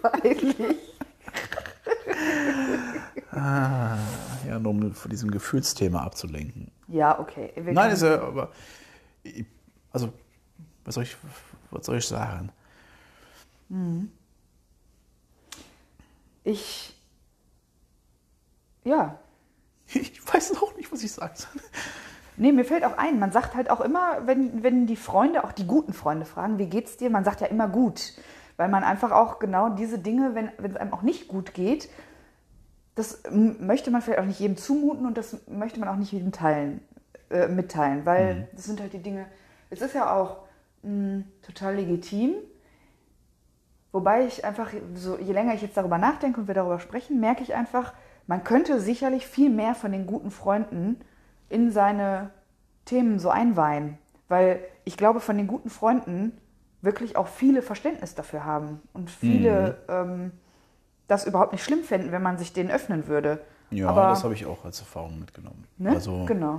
peinlich. 0.00 0.56
Ja, 3.32 4.58
nur 4.58 4.72
um 4.72 4.94
von 4.94 5.10
diesem 5.10 5.30
Gefühlsthema 5.30 6.02
abzulenken. 6.02 6.70
Ja, 6.88 7.18
okay. 7.18 7.52
Wir 7.54 7.72
Nein, 7.72 7.92
ist 7.92 8.02
ja, 8.02 8.20
aber, 8.20 8.50
also, 9.92 10.12
was 10.84 10.94
soll 10.96 11.04
ich, 11.04 11.16
was 11.70 11.86
soll 11.86 11.98
ich 11.98 12.06
sagen? 12.06 12.50
ich. 16.44 16.96
Ja. 18.84 19.18
Ich 19.92 20.34
weiß 20.34 20.56
auch 20.62 20.76
nicht, 20.76 20.92
was 20.92 21.02
ich 21.02 21.10
sagen 21.10 21.34
soll. 21.34 21.50
Nee, 22.36 22.52
mir 22.52 22.64
fällt 22.64 22.84
auch 22.84 22.96
ein, 22.96 23.18
man 23.18 23.32
sagt 23.32 23.56
halt 23.56 23.68
auch 23.68 23.80
immer, 23.80 24.24
wenn, 24.26 24.62
wenn 24.62 24.86
die 24.86 24.94
Freunde, 24.94 25.42
auch 25.42 25.50
die 25.50 25.66
guten 25.66 25.92
Freunde 25.92 26.24
fragen, 26.24 26.58
wie 26.58 26.68
geht's 26.68 26.96
dir, 26.96 27.10
man 27.10 27.24
sagt 27.24 27.40
ja 27.40 27.48
immer 27.48 27.68
gut. 27.68 28.12
Weil 28.60 28.68
man 28.68 28.84
einfach 28.84 29.10
auch 29.10 29.38
genau 29.38 29.70
diese 29.70 29.98
Dinge, 29.98 30.34
wenn, 30.34 30.50
es 30.62 30.76
einem 30.76 30.92
auch 30.92 31.00
nicht 31.00 31.28
gut 31.28 31.54
geht, 31.54 31.88
das 32.94 33.22
möchte 33.30 33.90
man 33.90 34.02
vielleicht 34.02 34.20
auch 34.20 34.26
nicht 34.26 34.38
jedem 34.38 34.58
zumuten 34.58 35.06
und 35.06 35.16
das 35.16 35.48
möchte 35.48 35.80
man 35.80 35.88
auch 35.88 35.96
nicht 35.96 36.12
jedem 36.12 36.30
teilen, 36.30 36.82
äh, 37.30 37.48
mitteilen, 37.48 38.04
weil 38.04 38.50
das 38.52 38.64
sind 38.64 38.78
halt 38.78 38.92
die 38.92 39.02
Dinge. 39.02 39.24
Es 39.70 39.80
ist 39.80 39.94
ja 39.94 40.14
auch 40.14 40.40
mh, 40.82 41.22
total 41.40 41.76
legitim. 41.76 42.34
Wobei 43.92 44.26
ich 44.26 44.44
einfach, 44.44 44.70
so, 44.94 45.16
je 45.16 45.32
länger 45.32 45.54
ich 45.54 45.62
jetzt 45.62 45.78
darüber 45.78 45.96
nachdenke 45.96 46.42
und 46.42 46.46
wir 46.46 46.54
darüber 46.54 46.80
sprechen, 46.80 47.18
merke 47.18 47.42
ich 47.42 47.54
einfach, 47.54 47.94
man 48.26 48.44
könnte 48.44 48.78
sicherlich 48.78 49.26
viel 49.26 49.48
mehr 49.48 49.74
von 49.74 49.90
den 49.90 50.06
guten 50.06 50.30
Freunden 50.30 51.00
in 51.48 51.70
seine 51.70 52.28
Themen 52.84 53.20
so 53.20 53.30
einweihen. 53.30 53.96
Weil 54.28 54.60
ich 54.84 54.98
glaube, 54.98 55.20
von 55.20 55.38
den 55.38 55.46
guten 55.46 55.70
Freunden 55.70 56.38
wirklich 56.82 57.16
auch 57.16 57.28
viele 57.28 57.62
Verständnis 57.62 58.14
dafür 58.14 58.44
haben 58.44 58.80
und 58.92 59.10
viele 59.10 59.78
ähm, 59.88 60.32
das 61.08 61.26
überhaupt 61.26 61.52
nicht 61.52 61.64
schlimm 61.64 61.82
finden, 61.82 62.12
wenn 62.12 62.22
man 62.22 62.38
sich 62.38 62.52
denen 62.52 62.70
öffnen 62.70 63.06
würde. 63.06 63.40
Ja, 63.70 63.88
Aber, 63.88 64.08
das 64.08 64.24
habe 64.24 64.34
ich 64.34 64.46
auch 64.46 64.64
als 64.64 64.80
Erfahrung 64.80 65.18
mitgenommen. 65.18 65.64
ne? 65.78 65.90
Also, 65.90 66.24
genau. 66.24 66.58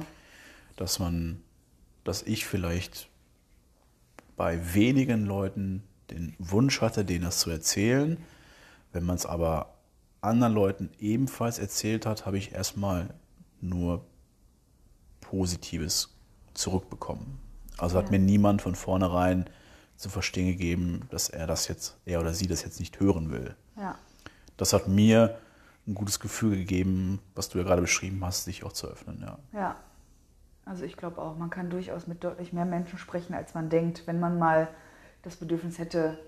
dass 0.76 1.00
man, 1.00 1.42
dass 2.04 2.24
ich 2.24 2.46
vielleicht 2.46 3.10
bei 4.36 4.74
wenigen 4.74 5.26
Leuten 5.26 5.84
den 6.10 6.36
Wunsch 6.40 6.82
hatte, 6.82 7.06
denen 7.06 7.26
das 7.26 7.40
zu 7.40 7.50
erzählen. 7.50 8.18
Wenn 8.92 9.06
man 9.06 9.16
es 9.16 9.26
aber 9.26 9.74
anderen 10.20 10.54
Leuten 10.54 10.90
ebenfalls 11.00 11.58
erzählt 11.60 12.06
hat, 12.06 12.26
habe 12.26 12.38
ich 12.38 12.54
erstmal 12.54 13.14
nur 13.62 14.06
Positives 15.22 16.14
zurückbekommen. 16.54 17.40
Also 17.78 17.98
hat 17.98 18.12
mir 18.12 18.20
niemand 18.20 18.62
von 18.62 18.76
vornherein 18.76 19.46
zu 20.02 20.10
verstehen 20.10 20.48
gegeben, 20.48 21.08
dass 21.10 21.30
er 21.30 21.48
das 21.48 21.68
jetzt, 21.68 21.98
er 22.06 22.20
oder 22.20 22.34
sie 22.34 22.48
das 22.48 22.64
jetzt 22.64 22.80
nicht 22.80 23.00
hören 23.00 23.32
will. 23.32 23.56
Ja. 23.78 23.98
Das 24.58 24.74
hat 24.74 24.88
mir 24.88 25.38
ein 25.88 25.96
gutes 25.96 26.20
Gefühl 26.20 26.56
gegeben, 26.56 27.20
was 27.36 27.50
du 27.50 27.58
ja 27.58 27.64
gerade 27.64 27.82
beschrieben 27.82 28.24
hast, 28.24 28.46
sich 28.46 28.64
auch 28.64 28.74
zu 28.74 28.88
öffnen. 28.88 29.22
Ja. 29.22 29.40
Ja. 29.54 29.76
Also 30.66 30.86
ich 30.86 30.96
glaube 30.96 31.22
auch, 31.22 31.38
man 31.38 31.50
kann 31.50 31.70
durchaus 31.70 32.08
mit 32.08 32.24
deutlich 32.24 32.54
mehr 32.54 32.66
Menschen 32.66 32.98
sprechen, 32.98 33.34
als 33.34 33.54
man 33.54 33.70
denkt, 33.70 34.04
wenn 34.06 34.20
man 34.20 34.38
mal 34.38 34.70
das 35.24 35.36
Bedürfnis 35.36 35.80
hätte 35.80 36.20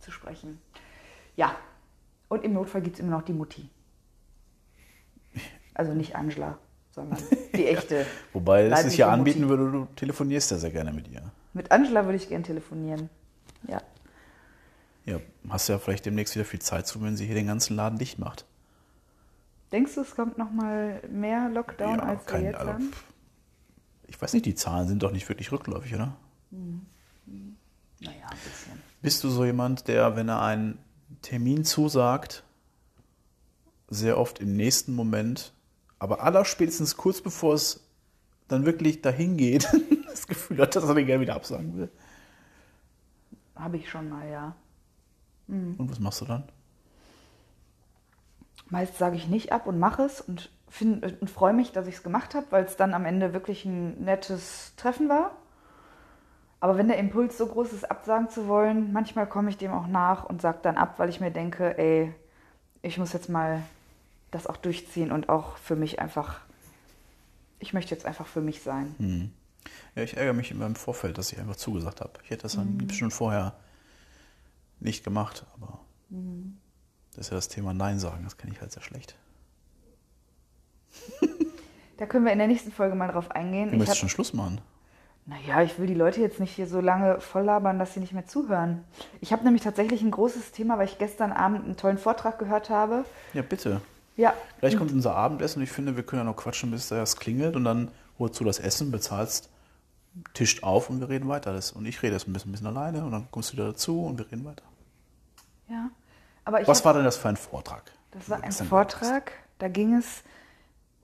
zu 0.00 0.10
sprechen. 0.10 0.58
Ja. 1.36 1.54
Und 2.28 2.44
im 2.44 2.52
Notfall 2.52 2.80
gibt 2.80 2.96
es 2.96 3.00
immer 3.00 3.10
noch 3.10 3.22
die 3.22 3.32
Mutti. 3.32 3.68
Also 5.74 5.94
nicht 5.94 6.16
Angela, 6.16 6.58
sondern 6.90 7.18
die 7.54 7.66
echte. 7.68 8.06
Wobei 8.32 8.68
das 8.68 8.84
sich 8.84 8.98
ja 8.98 9.10
anbieten 9.10 9.46
Mutti. 9.46 9.50
würde, 9.50 9.72
du 9.72 9.84
telefonierst 9.96 10.50
ja 10.50 10.58
sehr 10.58 10.70
gerne 10.70 10.92
mit 10.92 11.08
ihr. 11.08 11.22
Mit 11.52 11.72
Angela 11.72 12.04
würde 12.04 12.16
ich 12.16 12.28
gern 12.28 12.42
telefonieren. 12.42 13.08
Ja. 13.66 13.82
Ja, 15.06 15.18
hast 15.48 15.68
ja 15.68 15.78
vielleicht 15.78 16.06
demnächst 16.06 16.34
wieder 16.34 16.44
viel 16.44 16.60
Zeit 16.60 16.86
zu, 16.86 17.02
wenn 17.02 17.16
sie 17.16 17.26
hier 17.26 17.34
den 17.34 17.46
ganzen 17.46 17.74
Laden 17.76 17.98
dicht 17.98 18.18
macht. 18.18 18.44
Denkst 19.72 19.94
du, 19.94 20.00
es 20.02 20.14
kommt 20.14 20.36
noch 20.38 20.50
mal 20.50 21.00
mehr 21.10 21.48
Lockdown, 21.48 21.98
ja, 21.98 22.02
als 22.04 22.26
wir 22.26 22.32
kein- 22.32 22.44
jetzt 22.44 22.56
also, 22.58 22.72
haben? 22.72 22.92
ich 24.06 24.20
weiß 24.20 24.32
nicht, 24.32 24.46
die 24.46 24.54
Zahlen 24.54 24.88
sind 24.88 25.02
doch 25.02 25.12
nicht 25.12 25.28
wirklich 25.28 25.50
rückläufig, 25.52 25.94
oder? 25.94 26.16
Naja, 26.50 28.26
ein 28.30 28.38
bisschen. 28.44 28.82
Bist 29.02 29.24
du 29.24 29.30
so 29.30 29.44
jemand, 29.44 29.88
der, 29.88 30.16
wenn 30.16 30.28
er 30.28 30.42
einen 30.42 30.78
Termin 31.22 31.64
zusagt, 31.64 32.42
sehr 33.88 34.18
oft 34.18 34.38
im 34.40 34.56
nächsten 34.56 34.94
Moment, 34.94 35.52
aber 35.98 36.22
allerspätestens 36.22 36.96
kurz 36.96 37.20
bevor 37.20 37.54
es 37.54 37.80
dann 38.48 38.66
wirklich 38.66 39.02
dahin 39.02 39.36
geht, 39.36 39.68
das 40.10 40.26
Gefühl 40.26 40.58
hat, 40.58 40.74
dass 40.74 40.84
er 40.84 40.94
den 40.94 41.06
gerne 41.06 41.22
wieder 41.22 41.34
absagen 41.34 41.76
will? 41.76 41.90
Habe 43.54 43.76
ich 43.76 43.88
schon 43.90 44.08
mal, 44.08 44.28
ja. 44.28 44.54
Und 45.78 45.90
was 45.90 45.98
machst 45.98 46.20
du 46.20 46.24
dann? 46.24 46.44
Meist 48.68 48.98
sage 48.98 49.16
ich 49.16 49.28
nicht 49.28 49.52
ab 49.52 49.66
und 49.66 49.78
mache 49.78 50.02
es 50.04 50.20
und, 50.20 50.50
find- 50.68 51.20
und 51.20 51.28
freue 51.28 51.52
mich, 51.52 51.72
dass 51.72 51.86
ich 51.88 51.96
es 51.96 52.02
gemacht 52.02 52.34
habe, 52.34 52.46
weil 52.50 52.64
es 52.64 52.76
dann 52.76 52.94
am 52.94 53.04
Ende 53.04 53.32
wirklich 53.32 53.64
ein 53.64 54.04
nettes 54.04 54.74
Treffen 54.76 55.08
war. 55.08 55.32
Aber 56.60 56.76
wenn 56.76 56.88
der 56.88 56.98
Impuls 56.98 57.36
so 57.38 57.46
groß 57.46 57.72
ist, 57.72 57.90
absagen 57.90 58.28
zu 58.28 58.46
wollen, 58.46 58.92
manchmal 58.92 59.26
komme 59.26 59.50
ich 59.50 59.56
dem 59.56 59.72
auch 59.72 59.86
nach 59.86 60.24
und 60.24 60.40
sage 60.42 60.58
dann 60.62 60.76
ab, 60.76 60.98
weil 60.98 61.08
ich 61.08 61.18
mir 61.20 61.30
denke, 61.30 61.76
ey, 61.78 62.14
ich 62.82 62.98
muss 62.98 63.12
jetzt 63.12 63.28
mal 63.28 63.62
das 64.30 64.46
auch 64.46 64.58
durchziehen 64.58 65.10
und 65.10 65.28
auch 65.28 65.56
für 65.56 65.74
mich 65.74 66.00
einfach, 66.00 66.40
ich 67.58 67.72
möchte 67.72 67.94
jetzt 67.94 68.06
einfach 68.06 68.26
für 68.26 68.40
mich 68.40 68.62
sein. 68.62 68.94
Ja, 69.94 70.02
ich 70.02 70.16
ärgere 70.16 70.32
mich 70.32 70.50
immer 70.50 70.66
im 70.66 70.76
Vorfeld, 70.76 71.18
dass 71.18 71.32
ich 71.32 71.38
einfach 71.38 71.56
zugesagt 71.56 72.00
habe. 72.00 72.12
Ich 72.24 72.30
hätte 72.30 72.42
das 72.42 72.56
am 72.56 72.78
liebsten 72.78 72.98
schon 72.98 73.10
vorher 73.10 73.54
nicht 74.78 75.04
gemacht, 75.04 75.44
aber 75.54 75.80
das 77.14 77.26
ist 77.26 77.30
ja 77.30 77.36
das 77.36 77.48
Thema 77.48 77.74
Nein 77.74 77.98
sagen, 77.98 78.24
das 78.24 78.36
kenne 78.36 78.52
ich 78.52 78.60
halt 78.60 78.72
sehr 78.72 78.82
schlecht. 78.82 79.16
Da 82.00 82.06
können 82.06 82.24
wir 82.24 82.32
in 82.32 82.38
der 82.38 82.48
nächsten 82.48 82.72
Folge 82.72 82.94
mal 82.94 83.08
drauf 83.08 83.30
eingehen. 83.30 83.72
Du 83.72 83.76
möchtest 83.76 83.98
schon 83.98 84.08
Schluss 84.08 84.32
machen. 84.32 84.62
Naja, 85.26 85.60
ich 85.60 85.78
will 85.78 85.86
die 85.86 85.94
Leute 85.94 86.22
jetzt 86.22 86.40
nicht 86.40 86.50
hier 86.50 86.66
so 86.66 86.80
lange 86.80 87.20
voll 87.20 87.42
labern, 87.42 87.78
dass 87.78 87.92
sie 87.92 88.00
nicht 88.00 88.14
mehr 88.14 88.26
zuhören. 88.26 88.84
Ich 89.20 89.34
habe 89.34 89.44
nämlich 89.44 89.62
tatsächlich 89.62 90.00
ein 90.00 90.10
großes 90.10 90.52
Thema, 90.52 90.78
weil 90.78 90.86
ich 90.86 90.96
gestern 90.96 91.30
Abend 91.30 91.66
einen 91.66 91.76
tollen 91.76 91.98
Vortrag 91.98 92.38
gehört 92.38 92.70
habe. 92.70 93.04
Ja, 93.34 93.42
bitte. 93.42 93.82
Ja, 94.16 94.32
Gleich 94.60 94.78
kommt 94.78 94.92
unser 94.92 95.14
Abendessen 95.14 95.58
und 95.58 95.64
ich 95.64 95.70
finde, 95.70 95.94
wir 95.94 96.02
können 96.02 96.20
ja 96.20 96.24
noch 96.24 96.36
quatschen, 96.36 96.70
bis 96.70 96.88
das 96.88 97.16
klingelt 97.16 97.54
und 97.54 97.64
dann 97.64 97.90
holst 98.20 98.38
du 98.38 98.44
das 98.44 98.60
Essen, 98.60 98.92
bezahlst, 98.92 99.50
tischt 100.34 100.62
auf 100.62 100.88
und 100.90 101.00
wir 101.00 101.08
reden 101.08 101.28
weiter. 101.28 101.52
Das- 101.52 101.72
Und 101.72 101.86
ich 101.86 102.00
rede 102.02 102.14
jetzt 102.14 102.28
ein 102.28 102.32
bisschen, 102.32 102.50
ein 102.50 102.52
bisschen 102.52 102.66
alleine 102.68 103.04
und 103.04 103.10
dann 103.10 103.26
kommst 103.32 103.50
du 103.50 103.54
wieder 103.54 103.66
dazu 103.66 104.04
und 104.04 104.18
wir 104.18 104.30
reden 104.30 104.44
weiter. 104.44 104.64
ja. 105.68 105.90
Aber 106.44 106.60
ich 106.62 106.66
Was 106.68 106.84
war 106.86 106.94
denn 106.94 107.04
das 107.04 107.16
für 107.18 107.28
ein 107.28 107.36
Vortrag? 107.36 107.82
Das 108.12 108.28
war 108.30 108.42
ein 108.42 108.50
Vortrag, 108.50 109.30
da 109.58 109.68
ging 109.68 109.94
es 109.94 110.22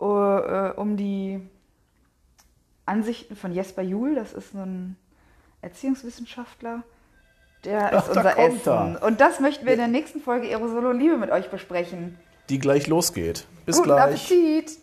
äh, 0.01 0.05
äh, 0.05 0.73
um 0.75 0.97
die 0.97 1.41
Ansichten 2.87 3.37
von 3.37 3.53
Jesper 3.53 3.83
Juhl, 3.83 4.15
das 4.15 4.33
ist 4.33 4.55
ein 4.55 4.97
Erziehungswissenschaftler. 5.61 6.83
Der 7.65 7.93
Ach, 7.99 8.03
ist 8.09 8.17
unser 8.17 8.39
Essen. 8.39 8.97
er. 8.97 9.03
Und 9.03 9.21
das 9.21 9.41
möchten 9.41 9.67
wir 9.67 9.73
in 9.73 9.79
der 9.79 9.89
nächsten 9.89 10.21
Folge 10.21 10.47
Aerosol 10.49 10.87
und 10.87 10.99
Liebe 10.99 11.17
mit 11.17 11.31
euch 11.31 11.51
besprechen. 11.51 12.19
Die 12.49 12.59
gleich 12.59 12.87
losgeht. 12.87 13.47
Bis 13.67 13.77
Guten 13.77 13.89
gleich. 13.89 14.31
Appetit! 14.31 14.79